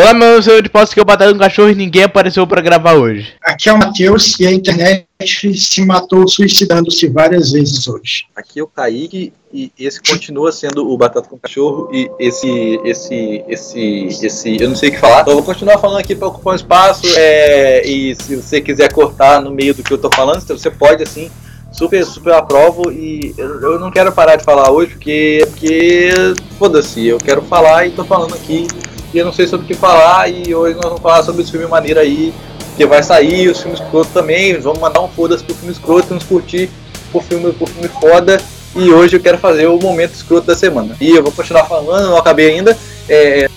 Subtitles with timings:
[0.00, 2.94] Olá, meu senhor de posse que eu batei um cachorro e ninguém apareceu pra gravar
[2.94, 3.34] hoje.
[3.42, 5.06] Aqui é o Matheus e a internet
[5.54, 8.24] se matou suicidando-se várias vezes hoje.
[8.34, 13.44] Aqui é o Kaique e esse continua sendo o Batata com Cachorro e esse, esse,
[13.46, 15.20] esse, esse, eu não sei o que falar.
[15.20, 18.90] Então eu vou continuar falando aqui para ocupar um espaço é, e se você quiser
[18.90, 21.30] cortar no meio do que eu tô falando, você pode assim
[21.70, 26.10] super, super aprovo e eu não quero parar de falar hoje porque, porque
[26.58, 28.66] foda-se, eu quero falar e tô falando aqui
[29.12, 31.50] e eu não sei sobre o que falar e hoje nós vamos falar sobre esse
[31.50, 32.32] filme maneiro aí
[32.76, 36.24] que vai sair, os filmes escroto também, vamos mandar um foda-se pro filme escroto, vamos
[36.24, 36.70] curtir
[37.12, 38.40] o filme, o filme foda
[38.74, 40.96] e hoje eu quero fazer o momento escroto da semana.
[41.00, 42.76] E eu vou continuar falando, não acabei ainda.
[43.08, 43.48] É,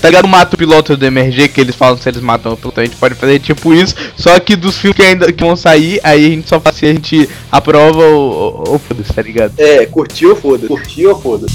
[0.00, 0.26] Tá ligado?
[0.26, 2.96] Mata o piloto do MRG, que eles falam se eles matam o piloto, a gente
[2.96, 6.30] pode fazer tipo isso, só que dos filmes que ainda que vão sair, aí a
[6.30, 9.52] gente só faz se a gente aprova ou, ou foda-se, tá ligado?
[9.58, 10.66] É, curtiu ou foda-se.
[10.66, 11.54] Curtiu ou foda-se.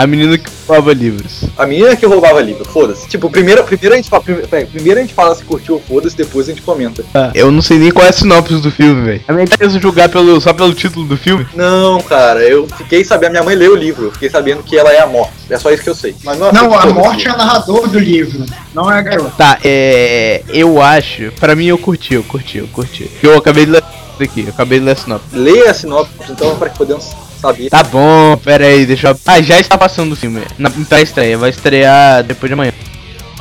[0.00, 1.44] A menina que roubava livros.
[1.58, 3.06] A menina que roubava livro, foda-se.
[3.06, 6.48] Tipo, primeiro, primeiro, a gente fala, primeiro, a gente fala se curtiu ou foda-se, depois
[6.48, 7.04] a gente comenta.
[7.34, 9.20] Eu não sei nem qual é a sinopse do filme, velho.
[9.28, 11.46] A minha ideia é julgar pelo, só pelo título do filme.
[11.54, 14.90] Não, cara, eu fiquei sabendo, minha mãe leu o livro, eu fiquei sabendo que ela
[14.90, 15.34] é a morte.
[15.50, 16.16] É só isso que eu sei.
[16.24, 19.34] Mas não, Não, a morte é o narrador do livro, não é a garota.
[19.36, 20.42] Tá, é.
[20.48, 21.30] Eu acho.
[21.38, 23.10] Pra mim eu curti, eu curti, eu curti.
[23.22, 23.84] Eu acabei de ler
[24.14, 25.26] isso aqui, eu acabei de ler a sinopse.
[25.36, 27.04] Leia a sinopse, então, para que podemos
[27.40, 27.70] saber.
[27.70, 29.18] Tá bom, pera aí, deixa eu.
[29.26, 30.42] Ah, já está passando o filme.
[30.58, 32.72] Na pré-estreia, vai estrear depois de amanhã.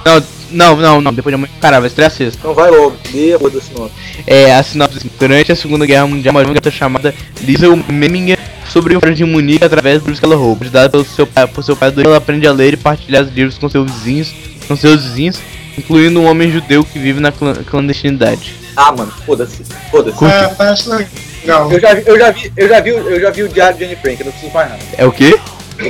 [0.06, 1.54] Não, não, não, não, depois de amanhã.
[1.62, 2.38] Cara, vai estrear sexta.
[2.40, 3.94] Então vai logo, lê a sinopse.
[4.26, 5.12] É, a sinopse.
[5.20, 8.40] Durante a Segunda Guerra Mundial, uma garota chamada Lisa Meminger
[8.72, 10.64] sobre um de Munique através dos que ela rouba.
[10.64, 13.58] Ajudada pelo seu pai, por seu pai, ela aprende a ler e partilhar os livros
[13.58, 14.34] com seus vizinhos,
[14.68, 15.40] com seus vizinhos,
[15.78, 18.54] incluindo um homem judeu que vive na clan- clandestinidade.
[18.76, 20.24] Ah, mano, foda-se, foda-se.
[20.24, 21.08] É, parece legal.
[21.46, 23.96] Eu já, eu, já vi, eu, já vi, eu já vi o Diário de Anne
[23.96, 24.82] Frank, eu não preciso mais nada.
[24.98, 25.40] É o quê?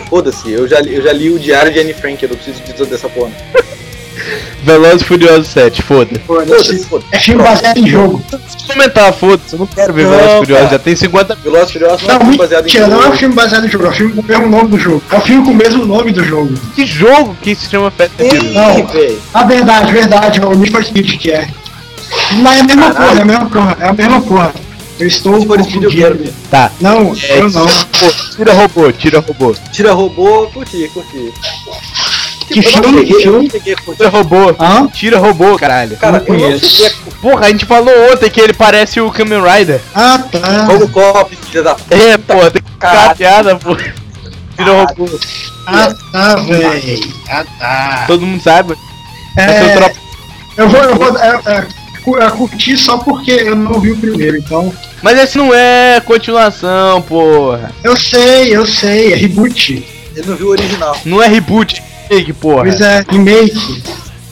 [0.10, 2.62] Foda-se, eu já, li- eu já li o Diário de Anne Frank, eu não preciso
[2.64, 3.32] disso dessa porra.
[4.64, 6.20] Velozes e Furiosos 7, foda.
[6.28, 6.50] Foda-se.
[6.52, 7.08] Foda-se, foda-se.
[7.16, 8.22] É filme baseado em jogo.
[8.30, 11.70] Se comentar, foda-se, eu não quero ver Não, Velozes e Furiosos, já tem 50 Velozes
[11.70, 13.18] e Furiosos não, é Não, filme baseado em mentira, não é um jogo.
[13.18, 15.04] filme baseado em jogo, é um filme com o mesmo nome do jogo.
[15.12, 16.54] É um filme com o mesmo nome do jogo.
[16.76, 18.54] Que jogo que se chama Fast and Furious?
[18.54, 18.88] Não.
[19.34, 21.48] A verdade, verdade, é o Need for Speed que é.
[22.34, 23.08] Não é a mesma Caralho.
[23.08, 24.54] porra, é a mesma porra, é a mesma porra.
[25.00, 25.90] Eu estou confundindo.
[25.90, 26.34] ver.
[26.52, 26.72] Tá.
[26.82, 27.66] Não, É, eu não.
[27.66, 29.56] Pô, tira robô, tira robô.
[29.72, 31.34] Tira robô, curti, curti.
[32.48, 33.96] Que não filme, cheguei, que eu não curtir.
[33.96, 34.56] Tira robô.
[34.60, 34.88] Hã?
[34.88, 35.96] Tira robô, caralho.
[35.98, 36.60] Cara, Não eu não.
[37.22, 39.80] Porra, a gente falou ontem que ele parece o Kamen Rider.
[39.96, 40.66] Ah, tá.
[40.66, 41.96] Robocop, filha da puta.
[41.96, 43.76] É, pô, tem que ficar piada, pô.
[43.76, 45.20] Tira robô.
[45.66, 47.00] Ah, tá, véi.
[47.30, 48.04] Ah, tá.
[48.08, 48.76] Todo mundo sabe.
[49.38, 50.00] É
[50.58, 51.68] eu vou, eu vou é, é,
[52.18, 54.74] é, curtir só porque eu não vi o primeiro, então.
[55.02, 57.72] Mas esse não é continuação, porra.
[57.84, 59.86] Eu sei, eu sei, é reboot.
[60.16, 60.98] Ele não viu o original.
[61.06, 62.64] Não é reboot, remake, porra.
[62.64, 63.84] Pois é, remake.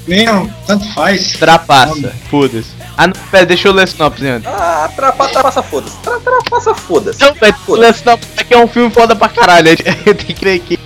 [0.07, 1.33] Mesmo, tanto faz.
[1.33, 2.77] Trapaça, foda-se.
[2.97, 4.47] Ah, não, pera, deixa eu ler a sinopse antes.
[4.47, 5.97] Ah, trapa, trapaça foda-se.
[5.97, 7.22] Tra, trapaça foda-se.
[7.22, 9.69] Não, velho, ler a sinopse aqui é um filme foda pra caralho.
[9.77, 10.79] Tem que ler aqui.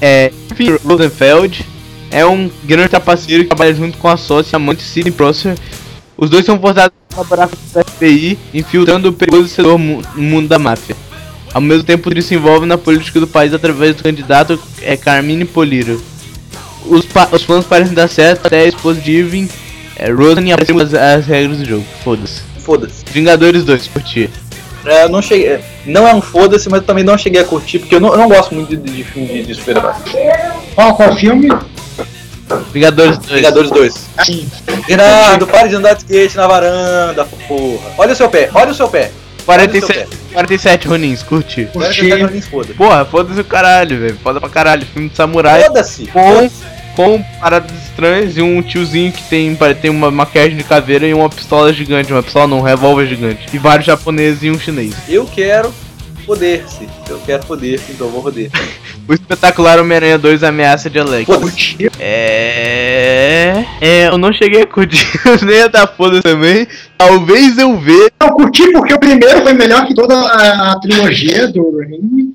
[0.00, 0.30] É.
[0.84, 1.66] Rosenfeld
[2.10, 5.56] é um grande trapaceiro que trabalha junto com a sócia amante Sidney Prosser.
[6.16, 10.22] Os dois são forçados a colaborar com o FBI, infiltrando o perigoso setor mu- no
[10.22, 10.96] mundo da máfia.
[11.52, 15.44] Ao mesmo tempo, eles se envolvem na política do país através do candidato é, Carmine
[15.44, 16.00] Poliro.
[16.86, 19.48] Os, os planos parecem dar certo até a esposa de Irving,
[19.96, 21.84] é, Rosen, aparecem as, as regras do jogo.
[22.04, 22.42] Foda-se.
[22.60, 23.04] Foda-se.
[23.12, 24.30] Vingadores 2, curti.
[24.84, 25.46] É, eu não cheguei.
[25.48, 28.10] é, Não é um foda-se, mas eu também não cheguei a curtir, porque eu não,
[28.12, 29.92] eu não gosto muito de, de filme de, de super-herói.
[30.74, 31.48] Qual, qual filme?
[32.72, 33.32] Vingadores 2.
[33.32, 33.94] Vingadores 2.
[34.24, 34.50] Sim.
[34.88, 37.92] Gerardo, pare de andar de skate na varanda, porra.
[37.98, 39.10] Olha o seu pé, olha o seu pé.
[39.44, 41.68] 47, 47 Ronins, curti.
[41.72, 42.08] Curti.
[42.08, 42.74] pé, Ronins, foda.
[42.74, 44.18] Porra, foda-se o caralho, velho.
[44.22, 44.86] Foda pra caralho.
[44.86, 46.06] Filme de samurai Foda-se.
[46.06, 46.50] com,
[46.94, 51.28] com paradas estranhas e um tiozinho que tem, tem uma maquiagem de caveira e uma
[51.28, 53.46] pistola gigante, uma pistola não, um revólver gigante.
[53.52, 54.94] E vários japoneses e um chinês.
[55.08, 55.72] Eu quero
[56.26, 56.88] poder-se.
[57.08, 58.50] Eu quero poder, então vou poder.
[59.08, 61.26] O espetacular Homem-Aranha 2 Ameaça de Alex.
[61.26, 61.76] Foda-se.
[61.98, 63.64] É.
[63.80, 65.04] É, eu não cheguei a curtir
[65.44, 66.66] nem a dar foda também.
[66.96, 68.10] Talvez eu veja.
[68.20, 72.34] Eu curti porque o primeiro foi melhor que toda a, a trilogia do Raimi.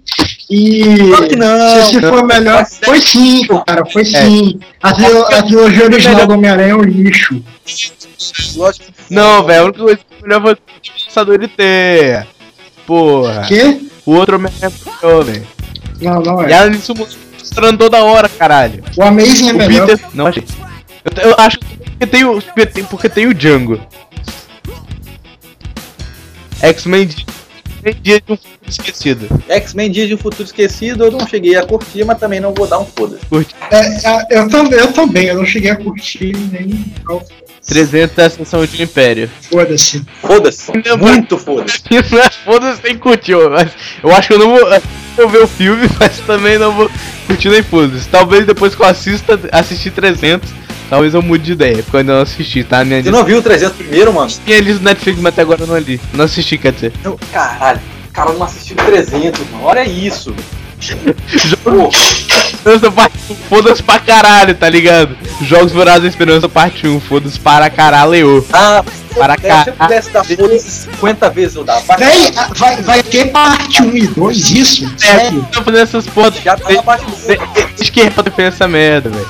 [0.50, 1.86] E Claro que não.
[1.86, 4.60] se, se for melhor, é- foi sim, cara, foi sim.
[4.84, 7.42] A, trilo- a trilogia original do Homem-Aranha é um lixo.
[8.56, 10.58] Lógico Não, velho, a única coisa que melhor foi o
[11.06, 12.28] lançador de teia.
[12.86, 13.44] Porra.
[13.48, 13.80] Quê?
[14.06, 15.48] O outro Homem-Aranha é melhor, velho.
[16.02, 16.56] Não, não E é.
[16.58, 18.84] além disso, mostrando toda hora, caralho.
[18.98, 19.88] O Amazing é O melhor.
[19.88, 20.06] Peter.
[20.14, 20.44] Não achei.
[21.22, 22.42] Eu, eu acho que tem o,
[22.90, 23.80] porque tem- tem o Django.
[26.62, 27.26] X-Men Dia-
[28.02, 29.44] Dia de um Futuro Esquecido.
[29.48, 32.66] X-Men Dias de um Futuro Esquecido eu não cheguei a curtir, mas também não vou
[32.66, 33.24] dar um foda-se.
[33.70, 33.78] É,
[34.36, 36.84] é, eu, também, eu também, eu não cheguei a curtir nem.
[37.08, 37.22] não,
[37.68, 39.30] 300 da Ascensão de um Império.
[39.52, 40.04] Foda-se.
[40.22, 40.72] Foda-se.
[41.00, 41.82] Muito foda-se.
[41.92, 43.72] Não é foda-se nem curtiu, mas
[44.04, 44.68] eu acho que eu não vou,
[45.16, 46.90] vou ver o filme, mas também não vou
[47.28, 48.08] curtir nem foda-se.
[48.08, 50.50] Talvez depois que eu assista, assistir 300,
[50.90, 52.84] talvez eu mude de ideia, porque eu ainda não assisti, tá?
[52.84, 54.32] Minha Você não viu o 300 primeiro, mano?
[54.46, 56.00] Tinha lido no Netflix, mas até agora eu não li.
[56.14, 56.94] Não assisti, quer dizer.
[57.04, 57.82] Não, caralho.
[58.10, 59.64] O cara não assistiu 300, mano.
[59.64, 60.34] Olha isso.
[61.64, 61.90] Pô,
[62.66, 65.16] Esperança parte 1, foda-se pra caralho, tá ligado?
[65.42, 68.44] Jogos Vorazes da Esperança parte 1, foda-se para caralho.
[68.52, 68.84] ah,
[69.16, 71.82] Para se eu pudesse dar foda-se 50 vezes eu dava.
[71.86, 74.86] Vai, Véi, vai, vai ter parte 1 e 2 isso?
[74.86, 75.48] É, Sério?
[75.52, 76.32] tô fazendo essas porra.
[76.44, 77.16] Já tá na parte do
[77.76, 79.30] Desde que é pra defender essa merda, velho.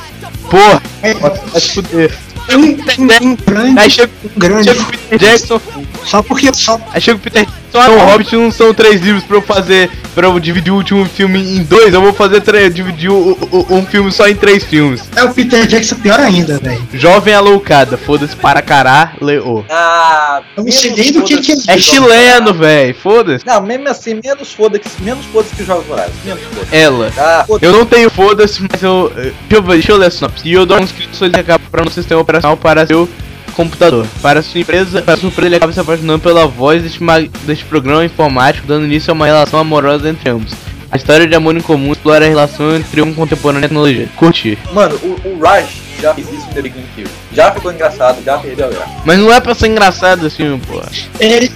[0.49, 2.15] Porra, É, vai se fuder.
[2.51, 4.69] um, um, um grande, Aí chega, um grande.
[4.69, 5.61] chega o Peter Jackson,
[6.05, 6.53] Só porque.
[6.53, 9.41] Só, aí chega o Peter Jackson, ah, o Hobbit não são três livros pra eu
[9.41, 13.37] fazer, pra eu dividir o último filme em dois, eu vou fazer três, dividir o-
[13.51, 15.03] o- um filme só em três filmes.
[15.15, 16.81] é o Peter Jackson pior ainda, velho.
[16.93, 19.65] Jovem aloucada, foda-se para caralho.
[19.69, 23.45] Ah, Eu sei nem do que que É Jogos chileno, velho, foda-se.
[23.45, 26.13] Não, mesmo assim, menos foda-se menos foda que os Jogos Vorazes.
[26.23, 27.11] Menos foda Ela.
[27.17, 29.11] Ah, foda Eu não tenho foda-se, mas eu.
[29.17, 30.47] eh, Deixa eu, ver, deixa eu ler a sinopse.
[30.47, 33.07] E eu dou um inscrito solicitado para um sistema operacional para seu
[33.55, 34.05] computador.
[34.21, 36.99] Para sua empresa, para sua empresa, ele acaba se apaixonando pela voz deste,
[37.43, 40.53] deste programa informático, dando início a uma relação amorosa entre ambos.
[40.91, 44.09] A história de amor em comum explora a relação entre um contemporâneo e a tecnologia.
[44.15, 44.57] Curti.
[44.71, 45.65] Mano, o, o Raj
[45.99, 47.11] já fez isso no The Big Bang Theory.
[47.33, 48.91] Já ficou engraçado, já perdeu a graça.
[49.03, 50.81] Mas não é pra ser engraçado assim, pô.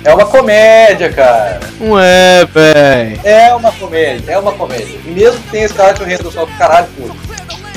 [0.03, 1.59] É uma comédia, cara.
[1.79, 3.19] Não é, véi.
[3.23, 4.99] É uma comédia, é uma comédia.
[5.05, 7.09] E mesmo que tenha esse cara de Henry do caralho, pô.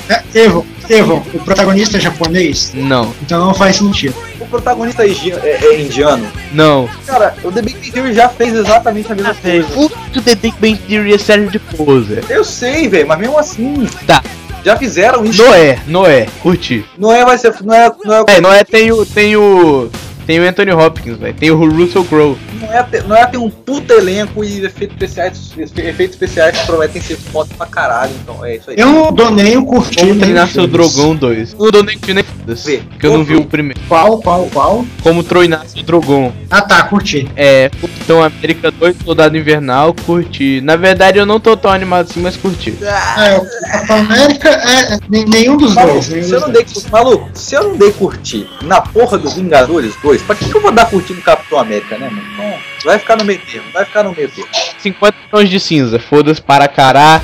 [0.09, 4.15] É, Evo, Evo, o protagonista é japonês, Não, então não faz sentido.
[4.41, 6.27] O protagonista é, é- é indiano.
[6.53, 6.89] não.
[7.07, 9.67] Cara, o The Big Bang Theory já fez exatamente a mesma coisa.
[9.79, 9.89] O
[10.21, 12.25] The Big Bang Theory é sério de poser.
[12.29, 13.87] Eu sei, velho, mas mesmo assim.
[14.07, 14.23] Tá.
[14.65, 15.43] Já fizeram isso.
[15.43, 16.85] Noé, Noé, curti.
[16.97, 17.53] Não é, vai ser.
[17.65, 19.05] Não é, não é, É, Noé tem o.
[19.05, 19.91] tem o.
[20.27, 21.35] Tem o Anthony Hopkins, velho.
[21.35, 22.37] Tem o Russell Crowe.
[22.61, 25.53] não, é, ter- não é ter um puta elenco e efeitos especiais.
[25.59, 28.13] Efeitos especiais que prometem ser foda pra caralho.
[28.23, 28.77] Então é isso aí.
[28.79, 29.97] Eu não dou nem o curtir.
[30.01, 30.67] Como treinar o seu.
[30.67, 31.55] Drogão 2.
[31.55, 32.79] Não dou nem curti nem foda-se.
[32.79, 33.81] Porque eu não vi o primeiro.
[33.89, 34.85] Qual, qual, qual?
[35.03, 36.33] Como treinar seu Drogon.
[36.51, 37.29] Ah tá, curti.
[37.37, 40.61] É, Capitão América 2, Soldado Invernal, curti.
[40.61, 42.75] Na verdade eu não tô tão animado assim, mas curti.
[42.83, 46.09] É, América é nem- nenhum dos Maluco, dois.
[46.09, 49.29] Nenhum se eu dos não dei, maluco, se eu não dei curtir na porra do
[49.31, 52.29] Vingadores 2, pra que, que eu vou dar curtir no Capitão América, né, mano?
[52.33, 54.51] Então, vai ficar no meio termo, vai ficar no meio termo.
[54.83, 57.23] 50 tons de cinza, foda-se para caralho.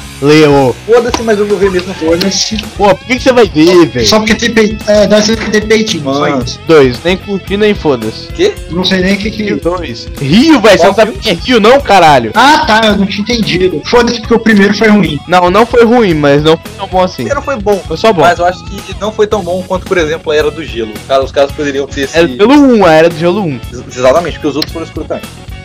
[0.87, 2.57] Foda-se, mas eu vou ver mesmo Foda-se.
[2.77, 4.07] Pô, por que, que você vai ver, velho?
[4.07, 4.79] Só porque tem peitinho.
[4.87, 6.43] É, deve ser porque tem peitinho, só Mano.
[6.45, 6.61] isso.
[6.67, 8.29] Dois, nem curti nem foda-se.
[8.29, 8.55] O quê?
[8.71, 9.43] Não sei nem o que que.
[9.43, 10.09] Rio 2.
[10.21, 12.31] Rio, velho, você não sabe quem é Rio, não, caralho?
[12.35, 13.83] Ah tá, eu não tinha entendido.
[13.85, 15.19] Foda-se porque o primeiro foi ruim.
[15.27, 17.15] Não, não foi ruim, mas não foi tão bom O assim.
[17.17, 18.23] primeiro foi bom, Foi só bom.
[18.23, 20.93] mas eu acho que não foi tão bom quanto, por exemplo, a Era do Gelo.
[21.07, 22.17] Cara, os caras poderiam ter esse...
[22.17, 23.61] Era do gelo 1, a era do gelo 1.
[23.89, 25.23] Exatamente, porque os outros foram também.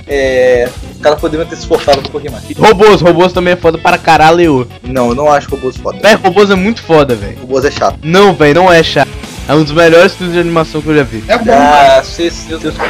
[0.08, 0.70] É...
[0.94, 2.44] Os caras poderiam ter se esforçado um pouquinho mais.
[2.58, 4.68] Robôs, robôs também é foda para caralho.
[4.84, 6.00] Não, eu não acho robôs foda.
[6.02, 7.38] Véi, robôs é muito foda, velho.
[7.42, 7.98] Robôs é chato.
[8.04, 9.10] Não, velho, não é chato.
[9.48, 11.22] É um dos melhores filmes de animação que eu já vi.
[11.28, 12.46] É bom, Ah, seus,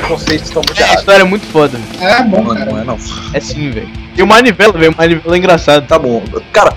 [0.08, 1.00] conceitos estão muito A errados.
[1.00, 2.12] história é muito foda, velho.
[2.14, 2.72] é bom, Não, cara.
[2.72, 2.98] não é não.
[3.34, 3.90] É sim, velho.
[4.16, 5.88] E o Manivela, velho, o Manivela é engraçado.
[5.88, 6.22] Tá bom.
[6.52, 6.74] Cara,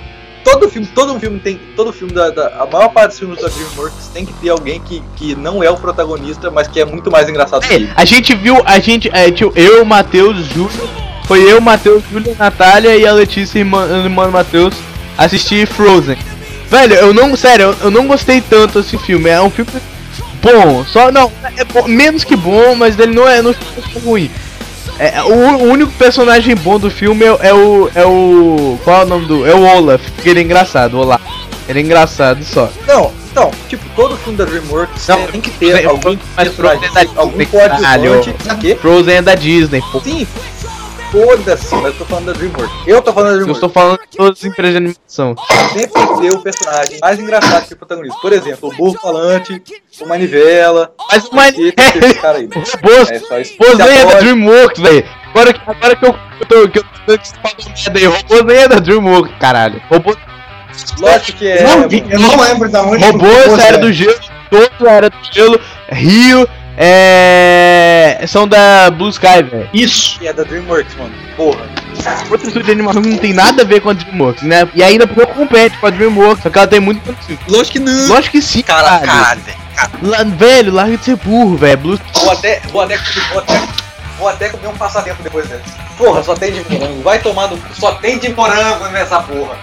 [0.53, 1.61] todo filme, todo filme tem.
[1.75, 4.81] Todo filme da, da- A maior parte dos filmes da DreamWorks tem que ter alguém
[4.81, 7.91] que, que não é o protagonista, mas que é muito mais engraçado que É, ele.
[7.95, 10.89] a gente viu, a gente, é, tio, eu, Matheus, Júlio,
[11.27, 14.75] foi eu, Matheus, Júlio, Natália e a Letícia, irmã, irmã do Matheus,
[15.19, 16.17] assistir Frozen.
[16.71, 19.29] Velho, eu não, sério, eu, eu não gostei tanto desse filme.
[19.29, 19.71] É um filme
[20.43, 23.55] bom, só não, é bom- menos que bom, mas ele não é, não é
[24.05, 24.31] ruim.
[24.99, 29.05] É, o, o único personagem bom do filme é, é o, é o, qual é
[29.05, 31.23] o nome do, é o Olaf, porque ele é engraçado, Olaf.
[31.69, 32.71] Ele é engraçado só.
[32.87, 37.05] Não, Então, tipo, todo filme da DreamWorks Não, tem que ter algum mas Frozen é
[37.05, 38.33] da algum Disney.
[38.49, 38.75] Aqui?
[38.77, 40.01] Frozen é da Disney, pô.
[40.01, 40.27] Sim,
[41.11, 42.75] foda-se, mas eu tô falando da DreamWorks.
[42.87, 43.57] Eu tô falando da Eu DreamWorks.
[43.57, 45.35] estou falando de todas as empresas de animação.
[45.73, 48.19] Sempre tem ter o personagem mais engraçado que o protagonista.
[48.21, 49.63] Por exemplo, o burro falante,
[50.01, 50.93] o manivela.
[51.11, 51.35] Mas o
[52.05, 52.49] esse cara aí.
[52.53, 53.55] Robôs, É só isso.
[53.79, 55.05] nem é da Dreamworks, velho.
[55.31, 56.69] Agora, que- agora que eu, eu tô.
[56.69, 59.83] Que eu tô falando aí, robôs nem é da Dreamworks, caralho.
[59.91, 60.17] Robôs,
[60.99, 61.63] Lógico que é.
[61.63, 63.03] Não, eu não lembro da onde.
[63.05, 63.81] o era é.
[63.81, 64.15] do gelo,
[64.51, 65.61] todos era do gelo,
[65.91, 68.25] Rio, é.
[68.27, 69.69] São da Blue Sky, velho.
[69.73, 70.19] Isso.
[70.19, 71.13] que é da DreamWorks, mano.
[71.37, 71.67] Porra.
[72.31, 74.69] Outro estúdio de animação que não tem nada a ver com a Dreamworks, né?
[74.75, 77.41] E ainda porque compete com a Dreamworks, só que ela tem muito conteúdo.
[77.49, 78.09] Lógico que não.
[78.09, 79.41] Lógico que sim, Cara, caralho.
[79.41, 79.59] velho.
[80.03, 81.79] Lá- velho, larga de ser burro, velho.
[81.79, 82.97] Blue Vou até, vou até,
[83.31, 83.63] vou até,
[84.19, 85.65] vou até comer um passatempo depois dessa.
[85.97, 87.03] Porra, só tem de morango.
[87.03, 87.59] Vai tomar no.
[87.75, 89.57] Só tem de morango nessa porra.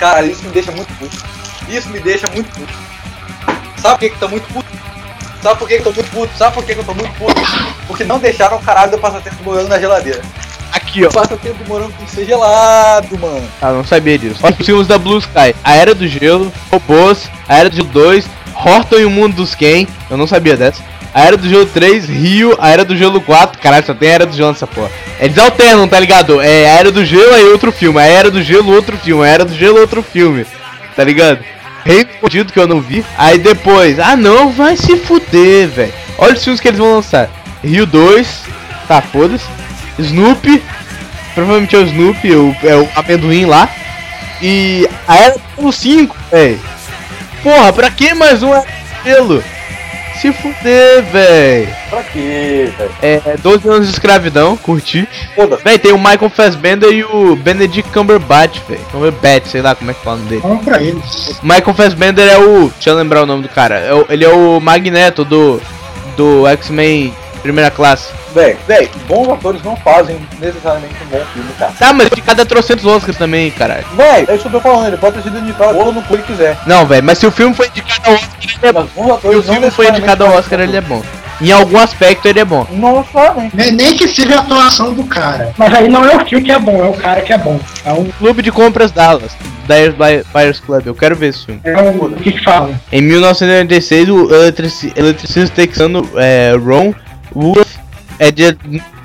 [0.00, 1.16] Cara, isso me deixa muito puto.
[1.68, 2.72] Isso me deixa muito puto.
[3.80, 4.66] Sabe por que que tô muito puto?
[5.46, 6.36] Sabe por que que tô muito puto?
[6.36, 7.40] Sabe por que que eu tô muito puto?
[7.86, 10.20] Porque não deixaram o caralho do passatempo de morango na geladeira.
[10.72, 11.08] aqui, ó.
[11.08, 13.48] O passatempo de morango tem que ser gelado, mano.
[13.62, 14.40] Ah, não sabia disso.
[14.44, 15.54] Os filmes da Blue Sky.
[15.62, 19.54] A Era do Gelo, Robôs, A Era do Gelo 2, Horton e o Mundo dos
[19.54, 19.86] Ken.
[20.10, 20.82] Eu não sabia dessa.
[21.14, 23.62] A Era do Gelo 3, Rio, A Era do Gelo 4.
[23.62, 24.90] Caralho, só tem a Era do Gelo nessa porra.
[25.20, 26.40] Eles alternam, tá ligado?
[26.40, 28.00] É a Era do Gelo aí outro filme.
[28.00, 29.24] A Era do Gelo, outro filme.
[29.24, 30.44] A Era do Gelo, outro filme.
[30.96, 31.38] Tá ligado?
[31.86, 33.04] Respondido que eu não vi.
[33.16, 35.92] Aí depois, ah não, vai se fuder, velho.
[36.18, 37.30] Olha os filmes que eles vão lançar.
[37.62, 38.42] Rio 2,
[38.88, 39.46] tá, foda-se.
[39.98, 40.62] Snoopy,
[41.34, 43.70] provavelmente é o Snoopy, o, é o amendoim lá.
[44.42, 46.60] E a Era do 5, velho.
[47.42, 49.44] Porra, pra que mais um Era do Gelo?
[50.20, 51.68] Se fuder, velho.
[51.90, 52.90] Pra quê, velho?
[53.02, 55.06] É, 12 anos de escravidão, curti.
[55.34, 55.62] Foda-se.
[55.62, 58.80] Véi, tem o Michael Fassbender e o Benedict Cumberbatch, velho.
[58.90, 60.42] Cumberbatch, sei lá como é que fala o nome dele.
[60.42, 61.40] Vamos pra eles.
[61.42, 62.68] Michael Fassbender é o.
[62.70, 63.76] Deixa eu lembrar o nome do cara.
[63.78, 65.60] É o- ele é o Magneto do.
[66.16, 67.12] Do X-Men
[67.46, 68.08] primeira classe.
[68.34, 71.72] Véi, véi, bons atores não fazem necessariamente um bom filme, cara.
[71.78, 73.84] Tá, mas de cada trocentos Oscars também, caralho.
[73.96, 76.12] Véi, é isso que eu tô falando, ele pode ter sido indicado ou no que
[76.14, 76.58] ele quiser.
[76.66, 78.86] Não, velho, mas se o filme foi indicado ao Oscar, ele é bom.
[78.96, 81.02] Mas bons Se o filme não foi indicado ao Oscar, ele é bom.
[81.38, 82.66] Em algum aspecto ele é bom.
[82.70, 83.04] Não.
[83.52, 85.52] Nem, nem que seja a atuação do cara.
[85.58, 87.60] Mas aí não é o filme que é bom, é o cara que é bom.
[87.84, 88.06] É um.
[88.06, 89.36] Clube de Compras Dallas,
[89.68, 91.60] Dyers Buy- Buyers Club, eu quero ver esse filme.
[91.62, 92.70] É o que que fala?
[92.90, 96.94] Em 1996, o eletrici- eletricista texano é, Ron
[97.36, 97.68] Woolworth
[98.18, 98.56] é dia-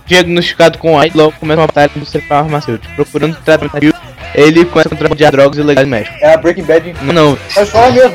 [0.05, 2.93] diagnosticado com AIDS logo começa uma batalha com o indústria farmacêutica.
[2.95, 3.95] Procurando tratamento,
[4.33, 6.15] ele começa a contrabandear drogas ilegais no México.
[6.21, 6.93] É a Breaking Bad.
[7.01, 8.13] Não, não, É só mesmo.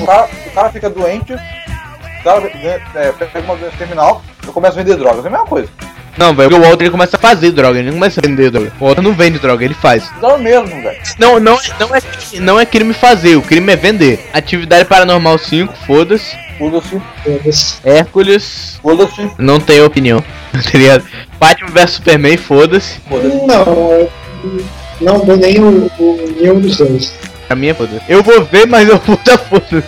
[0.00, 4.52] O cara, o cara fica doente, o cara ganha- é, pega uma doença terminal, eu
[4.52, 5.24] começo a vender drogas.
[5.24, 5.68] É a mesma coisa.
[6.16, 8.50] Não, velho, porque o Walter ele começa a fazer droga, ele não começa a vender
[8.50, 8.72] droga.
[8.80, 10.10] O Walter não vende droga, ele faz.
[10.22, 10.98] É o mesmo, velho.
[11.18, 12.00] Não, não, não, é,
[12.40, 14.28] não é crime fazer, o crime é vender.
[14.32, 16.36] Atividade Paranormal 5, foda-se.
[16.58, 17.76] Foda-se, Foda-se.
[17.84, 21.04] Hércules, foda-se, não tem opinião, tá ligado?
[21.38, 22.98] Batman vs Superman, foda-se.
[23.08, 23.46] foda-se.
[23.46, 24.10] Não, eu
[25.00, 27.12] não dou nem o, o nenhum dos dois.
[27.46, 28.02] Pra mim é foda.
[28.08, 29.84] Eu vou ver, mas eu vou dar foda.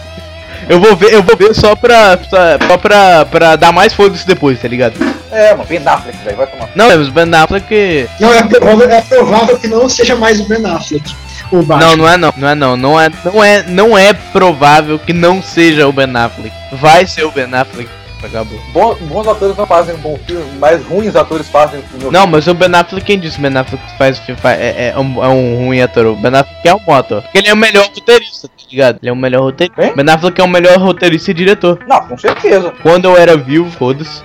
[0.68, 2.18] Eu vou ver, eu vou ver só pra.
[2.28, 4.94] Só, pra, pra dar mais foda-se depois, tá ligado?
[5.30, 6.68] É, mano, Ben Affleck, velho, vai tomar.
[6.74, 8.08] Não, mas o Ben Affleck.
[8.20, 11.14] Não, é provável, é provável que não seja mais o Ben Affleck.
[11.50, 11.86] O Batman.
[11.86, 12.76] Não, não é não, não é não.
[12.76, 16.54] Não é, não é, não é provável que não seja o Ben Affleck.
[16.72, 17.88] Vai ser o Ben Affleck.
[18.22, 18.58] Acabou.
[18.72, 22.10] Bom- bons atores não fazem um bom filme, mas ruins atores fazem um filme.
[22.10, 23.38] Não, mas o Ben Affleck, quem disse?
[23.38, 26.06] O Ben Affleck faz faz- é, é um, é um ruim ator.
[26.06, 27.22] O Ben Affleck é um bom ator.
[27.22, 28.98] Porque ele é o melhor roteirista, tá ligado?
[29.00, 29.80] Ele é o melhor roteirista.
[29.82, 29.94] Quem?
[29.94, 31.78] Ben Affleck é o melhor roteirista e diretor.
[31.86, 32.72] Não, com certeza.
[32.82, 34.22] Quando eu era vivo, foda-se.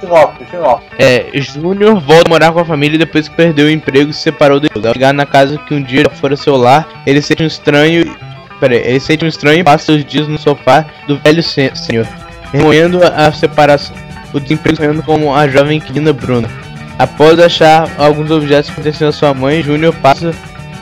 [0.97, 4.21] É, Júnior volta a morar com a família depois que perdeu o emprego e se
[4.21, 4.73] separou dele.
[4.87, 8.15] Ao chegar na casa que um dia fora seu lar, ele sente um estranho.
[8.59, 11.71] Pera aí, ele sente um estranho e passa os dias no sofá do velho se-
[11.75, 12.07] senhor,
[12.53, 13.95] remoendo a a separação.
[14.33, 16.49] O desemprego sonhando como a jovem inquilina Bruna.
[16.97, 20.31] Após achar alguns objetos pertencendo à sua mãe, Júnior passa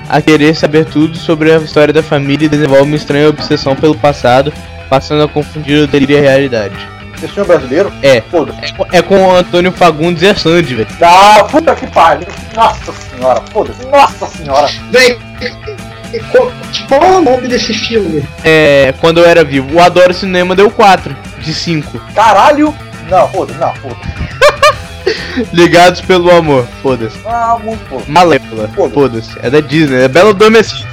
[0.09, 3.95] a querer saber tudo sobre a história da família e desenvolve uma estranha obsessão pelo
[3.95, 4.53] passado,
[4.89, 6.75] passando a confundir o delírio e a realidade.
[7.17, 7.93] Esse filme é brasileiro?
[8.01, 8.21] É.
[8.21, 8.59] Foda-se.
[8.61, 10.87] É com- É com o Antônio Fagundes e a Sandy, velho.
[11.01, 12.27] Ah, puta que pariu.
[12.55, 13.85] Nossa senhora, foda-se.
[13.87, 14.67] Nossa senhora.
[14.91, 15.17] Vem.
[16.31, 16.51] Qual,
[16.89, 18.23] qual é o nome desse filme?
[18.43, 19.75] É, quando eu era vivo.
[19.75, 21.99] O Adoro Cinema deu 4 de 5.
[22.13, 22.73] Caralho.
[23.09, 25.45] Não, foda-se, não, foda-se.
[25.53, 26.67] Ligados pelo amor.
[26.81, 27.17] Foda-se.
[27.25, 28.03] Ah, muito foda.
[28.07, 28.67] Malévola.
[28.69, 28.93] Foda-se.
[28.93, 29.39] Foda-se.
[29.41, 30.03] É da Disney.
[30.03, 30.87] É Bela Adormecida.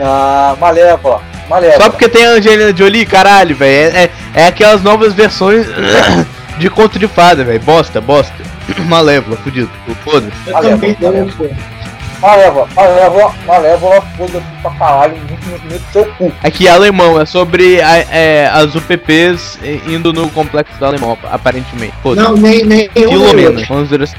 [0.00, 1.20] Ah, Malévola.
[1.48, 1.82] Malévola.
[1.82, 3.96] Só porque tem a Angelina Jolie, caralho, velho.
[3.96, 5.66] É, é, é aquelas novas versões
[6.58, 7.60] de conto de fada, velho.
[7.60, 8.34] Bosta, bosta.
[8.86, 9.70] Malévola, fudido.
[10.04, 10.32] Foda-se.
[10.46, 11.77] Eu Malévola, também não
[12.20, 12.68] Malévola.
[12.74, 16.32] Malévola, Malévola, foda-se pra caralho, muito, muito, muito seu cu.
[16.42, 21.94] Aqui é alemão, é sobre a- é, as UPPs indo no complexo do alemão, aparentemente.
[22.02, 22.28] Foda-se.
[22.28, 24.16] Não, nem, nem Filomena, vamos ver assim.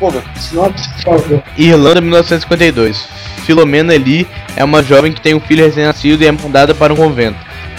[1.03, 1.43] Favor.
[1.57, 3.07] Irlanda, 1952.
[3.45, 6.95] Filomena Lee é uma jovem que tem um filho recém-nascido e é mandada para um
[6.95, 7.37] convento.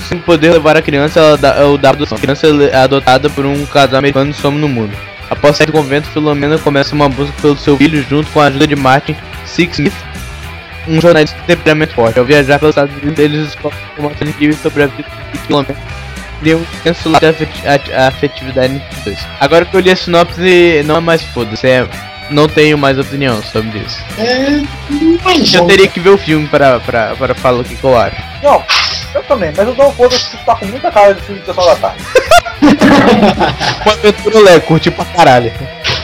[0.08, 2.18] Sem poder levar a criança, ela dá, ela dá adoção.
[2.18, 4.92] A criança é adotada por um casal americano e some no mundo.
[5.30, 8.66] Após sair do convento, Filomena começa uma busca pelo seu filho junto com a ajuda
[8.66, 9.92] de Martin Sixsmith,
[10.88, 12.18] um jornalista de temperamento forte.
[12.18, 15.76] Ao viajar pelos Estados Unidos, eles descobrem informações incríveis sobre a vida de Filomena.
[16.42, 16.64] Tem um
[17.12, 19.18] lado de afeti- a- afetividade entre os dois.
[19.40, 21.86] Agora que eu li a sinopse, não é mais foda-se, é...
[22.30, 24.02] não tenho mais opinião sobre isso.
[24.18, 24.62] É.
[25.22, 27.96] Mais Eu teria que ver o filme pra, pra, pra falar o que, que eu
[27.98, 28.16] acho.
[28.42, 28.64] Não,
[29.14, 31.46] eu também, mas eu dou um foda-se que tá com muita cara de filme de
[31.46, 32.02] sessão da tarde.
[33.84, 35.52] Uma aventura Lego, curti pra caralho.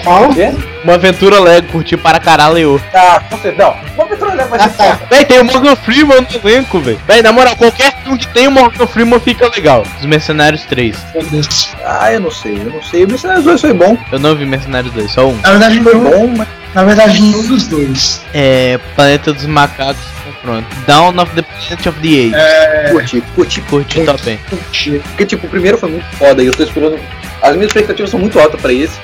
[0.07, 0.29] Qual?
[0.33, 0.53] Quê?
[0.85, 2.81] Uma aventura Lego, curti para caralho.
[2.95, 3.75] Ah, não sei, não.
[3.95, 4.85] Uma aventura leva vai Ah, ser tá.
[4.85, 5.07] foda.
[5.11, 6.97] Véi, tem o Morgan Freeman no elenco, véi.
[7.09, 9.83] Véi, na moral, qualquer filme que tem o Morgan Freeman fica legal.
[9.99, 10.97] Os Mercenários 3.
[11.13, 11.71] Foda-se.
[11.85, 13.05] Ah, eu não sei, eu não sei.
[13.05, 13.99] O Mercenários 2 foi bom.
[14.13, 15.37] Eu não vi Mercenários 2, só um.
[15.43, 16.47] Na verdade, Foi bom, mas.
[16.73, 18.23] na verdade, nenhum dos dois.
[18.33, 18.79] É.
[18.95, 20.05] Planeta dos Macacos,
[20.41, 20.67] pronto.
[20.87, 22.35] Dawn of the Planet of the Apes.
[22.35, 22.89] É.
[22.93, 23.61] Curti, curti.
[23.63, 24.39] Curti também.
[24.49, 25.03] Curti.
[25.05, 26.97] Porque, tipo, o primeiro foi muito foda e eu tô esperando.
[27.43, 28.97] As minhas expectativas são muito altas pra esse.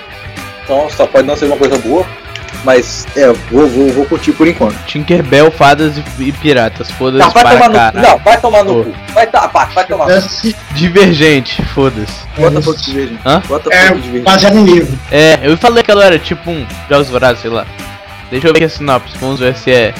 [0.65, 2.07] Então só pode não ser uma coisa boa.
[2.65, 4.77] Mas, é, vou, vou, vou curtir por enquanto.
[4.85, 6.91] Tinkerbell, Fadas e, e Piratas.
[6.93, 7.79] Foda-se Não, vai para tomar no cu.
[7.81, 8.09] caralho.
[8.09, 8.85] Não, vai tomar no Pô.
[8.85, 8.95] cu.
[9.15, 10.19] Vai, tá, pá, vai tomar no cu.
[10.19, 12.13] Esse Divergente, foda-se.
[12.39, 13.19] Bota foto de verde.
[13.27, 13.43] Hã?
[13.49, 14.25] Bota É foto de verde.
[14.25, 14.99] baseado em livro.
[15.11, 17.67] É, eu falei que ela era tipo um Jogos Vorazes, sei lá.
[18.31, 19.95] Deixa eu ver aqui a sinopse, vamos ver se é.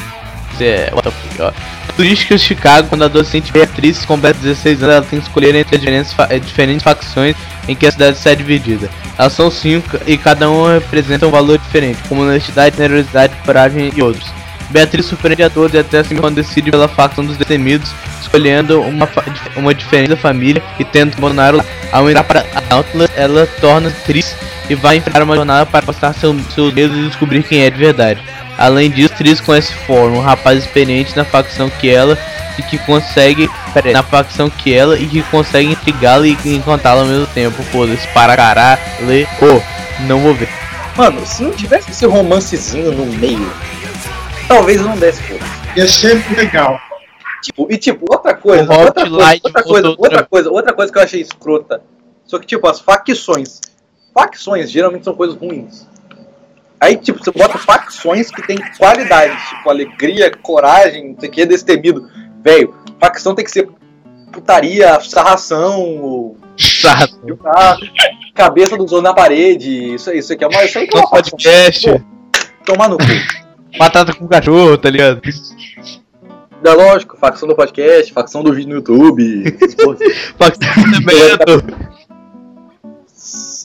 [0.57, 0.91] Se é.
[0.93, 1.53] What the fuck, ó.
[1.97, 5.75] Turística de Chicago, quando a adolescente Beatriz completa 16 anos, ela tem que escolher entre
[5.77, 7.35] as diferentes, fa- diferentes facções
[7.69, 8.91] em que a cidade está dividida.
[9.19, 14.03] Elas são cinco e cada uma representa um valor diferente, como honestidade, generosidade, coragem e
[14.03, 14.42] outros.
[14.73, 19.09] Beatriz surpreende a todos e até assim quando decide pela facção dos destemidos, escolhendo uma,
[19.55, 21.63] uma diferente família e tenta abandonar o.
[21.93, 24.35] Ao entrar para Atlas, ela torna Tris
[24.71, 27.77] e vai enfrentar uma jornada para passar seu, seus medos e descobrir quem é de
[27.77, 28.23] verdade.
[28.57, 32.19] Além disso, Tris conhece Form, um rapaz experiente na facção que ela
[32.59, 33.51] e que consegue.
[33.93, 37.63] Na facção que ela e que consegue intrigá-la e encantá-la ao mesmo tempo.
[37.65, 38.81] Foda-se, para caralho.
[39.41, 39.61] Oh,
[40.07, 40.49] não vou ver.
[40.97, 43.51] Mano, se não tivesse esse romancezinho no meio,
[44.53, 45.45] talvez eu não desse foda.
[45.77, 46.79] Ia ser legal.
[47.43, 51.03] Tipo, e tipo, outra coisa, outra coisa, outra coisa, outra- coisa, outra coisa que eu
[51.03, 51.83] achei escrota.
[52.25, 53.61] Só que, tipo, as facções.
[54.15, 55.87] Facções geralmente são coisas ruins.
[56.79, 61.47] Aí, tipo, você bota facções que tem qualidades, tipo, alegria, coragem, não sei o que,
[61.47, 62.09] destemido.
[62.43, 63.69] Velho, facção tem que ser
[64.33, 66.37] putaria, sarração,
[67.27, 67.77] jogar
[68.35, 69.95] cabeça do Zoro na parede.
[69.95, 70.65] Isso, isso aqui é uma.
[70.65, 71.31] Isso aí que é uma facção.
[71.31, 72.05] podcast.
[72.65, 73.05] Tomar no cu.
[73.79, 75.21] Batata com cachorro, tá ligado?
[76.65, 79.45] É lógico, facção do podcast, facção do vídeo no YouTube.
[80.39, 80.71] Facção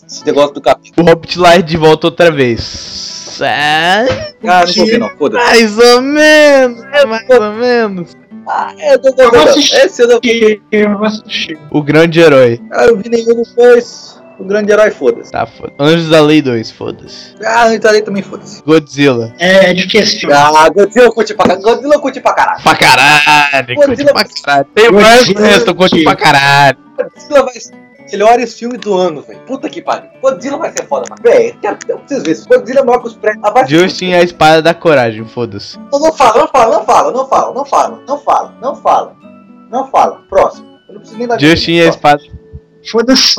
[0.07, 1.05] Esse negócio do capítulo.
[1.05, 3.39] O Hobbit Light de volta outra vez.
[3.39, 5.45] É, Ah, não vou ver não, foda-se.
[5.45, 8.13] mais ou menos, é mais ou menos.
[8.47, 9.75] Ah, é, eu tô Eu vou assistir.
[9.75, 10.19] Esse eu não.
[10.19, 11.55] Que eu assisti.
[11.69, 12.59] O grande herói.
[12.71, 14.19] Ah, eu vi nenhum depois.
[14.39, 15.31] O grande herói, foda-se.
[15.31, 15.73] Tá, foda.
[15.79, 17.33] Anjos da Lei 2, foda-se.
[17.43, 18.61] Ah, eu entrarei também, foda-se.
[18.63, 19.33] Godzilla.
[19.39, 20.35] É de que esse filme?
[20.35, 21.61] Ah, Godzilla eu curti pra caralho.
[21.63, 22.61] Godzilla eu curti pra caralho.
[22.63, 24.67] Pra caralho, curte Godzilla- pra caralho.
[24.75, 26.77] Tem mais Godzilla- resto, curte pra caralho.
[26.95, 29.39] Godzilla vai ser o melhores filmes do ano, velho.
[29.41, 30.09] Puta que pariu.
[30.21, 31.21] Godzilla vai ser foda, mano.
[31.23, 32.47] Véi, eu quero- eu preciso ver isso.
[32.47, 33.33] Godzilla é maior que os pré.
[33.41, 35.77] Vai se Justin é a espada da coragem, foda-se.
[35.91, 39.15] Não, não fala, não fala, não fala, não fala, não fala, não fala, não fala,
[39.71, 40.21] não fala.
[40.29, 40.67] Próximo.
[40.87, 42.21] Eu não preciso nem dar Justin é a espada.
[42.89, 43.35] Foda-se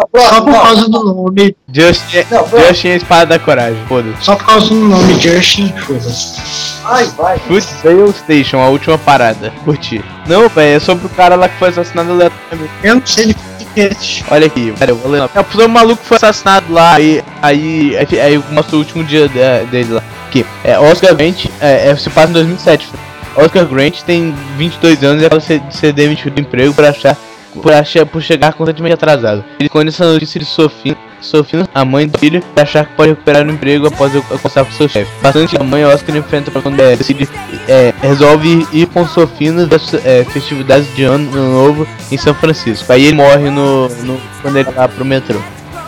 [0.00, 1.56] só, por causa do nome.
[1.72, 2.46] Justin é, Não.
[2.48, 4.24] Justin é a espada da coragem, foda-se.
[4.24, 6.78] Só por causa do nome Justin, foda-se.
[6.84, 7.38] Ai, vai.
[7.40, 9.52] Fruitvale Station, a última parada.
[9.64, 10.02] Curti.
[10.26, 12.72] Não, velho, é sobre o cara lá que foi assassinado aleatoriamente.
[12.82, 13.36] Eu não sei de
[13.76, 13.90] é.
[14.30, 15.22] Olha aqui, pera, eu vou ler.
[15.22, 19.66] É, o maluco foi assassinado lá, aí, aí, aí, aí mostra o último dia de-
[19.70, 20.02] dele lá.
[20.26, 22.88] Aqui, é, Oscar Grant, é, é, se passa em 2007.
[23.36, 26.84] Oscar Grant tem 22 anos e acaba de ser, de ser demitido do emprego por
[26.84, 27.16] achar,
[27.62, 29.44] por achar, por chegar constantemente atrasado.
[29.58, 33.10] Ele conhece a notícia de Sofia, Sofia, a mãe do filho, e achar que pode
[33.10, 35.10] recuperar o emprego após alcançar com seu chefe.
[35.20, 37.28] Bastante a mãe, Oscar enfrenta pra quando é, decide,
[37.68, 42.92] é, resolve ir com Sofia das é, festividades de ano, ano novo em São Francisco.
[42.92, 45.38] Aí ele morre no, no quando ele vai lá pro metrô.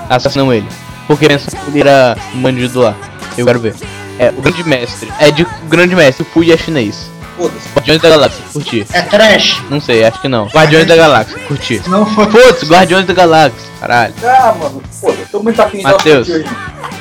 [0.08, 0.66] Assassinam ele.
[1.06, 2.96] Porque pensam que ele era bandido lá.
[3.36, 3.74] Eu quero ver.
[4.18, 5.10] É, o grande mestre.
[5.18, 7.10] É de o grande mestre, o Fui é chinês.
[7.40, 7.68] Foda-se.
[7.74, 8.86] Guardiões da Galáxia, curti.
[8.92, 9.62] É trash.
[9.70, 10.46] Não sei, acho que não.
[10.48, 11.80] Guardiões da Galáxia, curti.
[11.82, 12.30] Se não for.
[12.30, 14.14] Foda-se, Guardiões da Galáxia, caralho.
[14.22, 15.30] Ah, mano, foda-se.
[15.30, 16.28] Tô muito afim de Matheus.
[16.28, 16.44] hoje.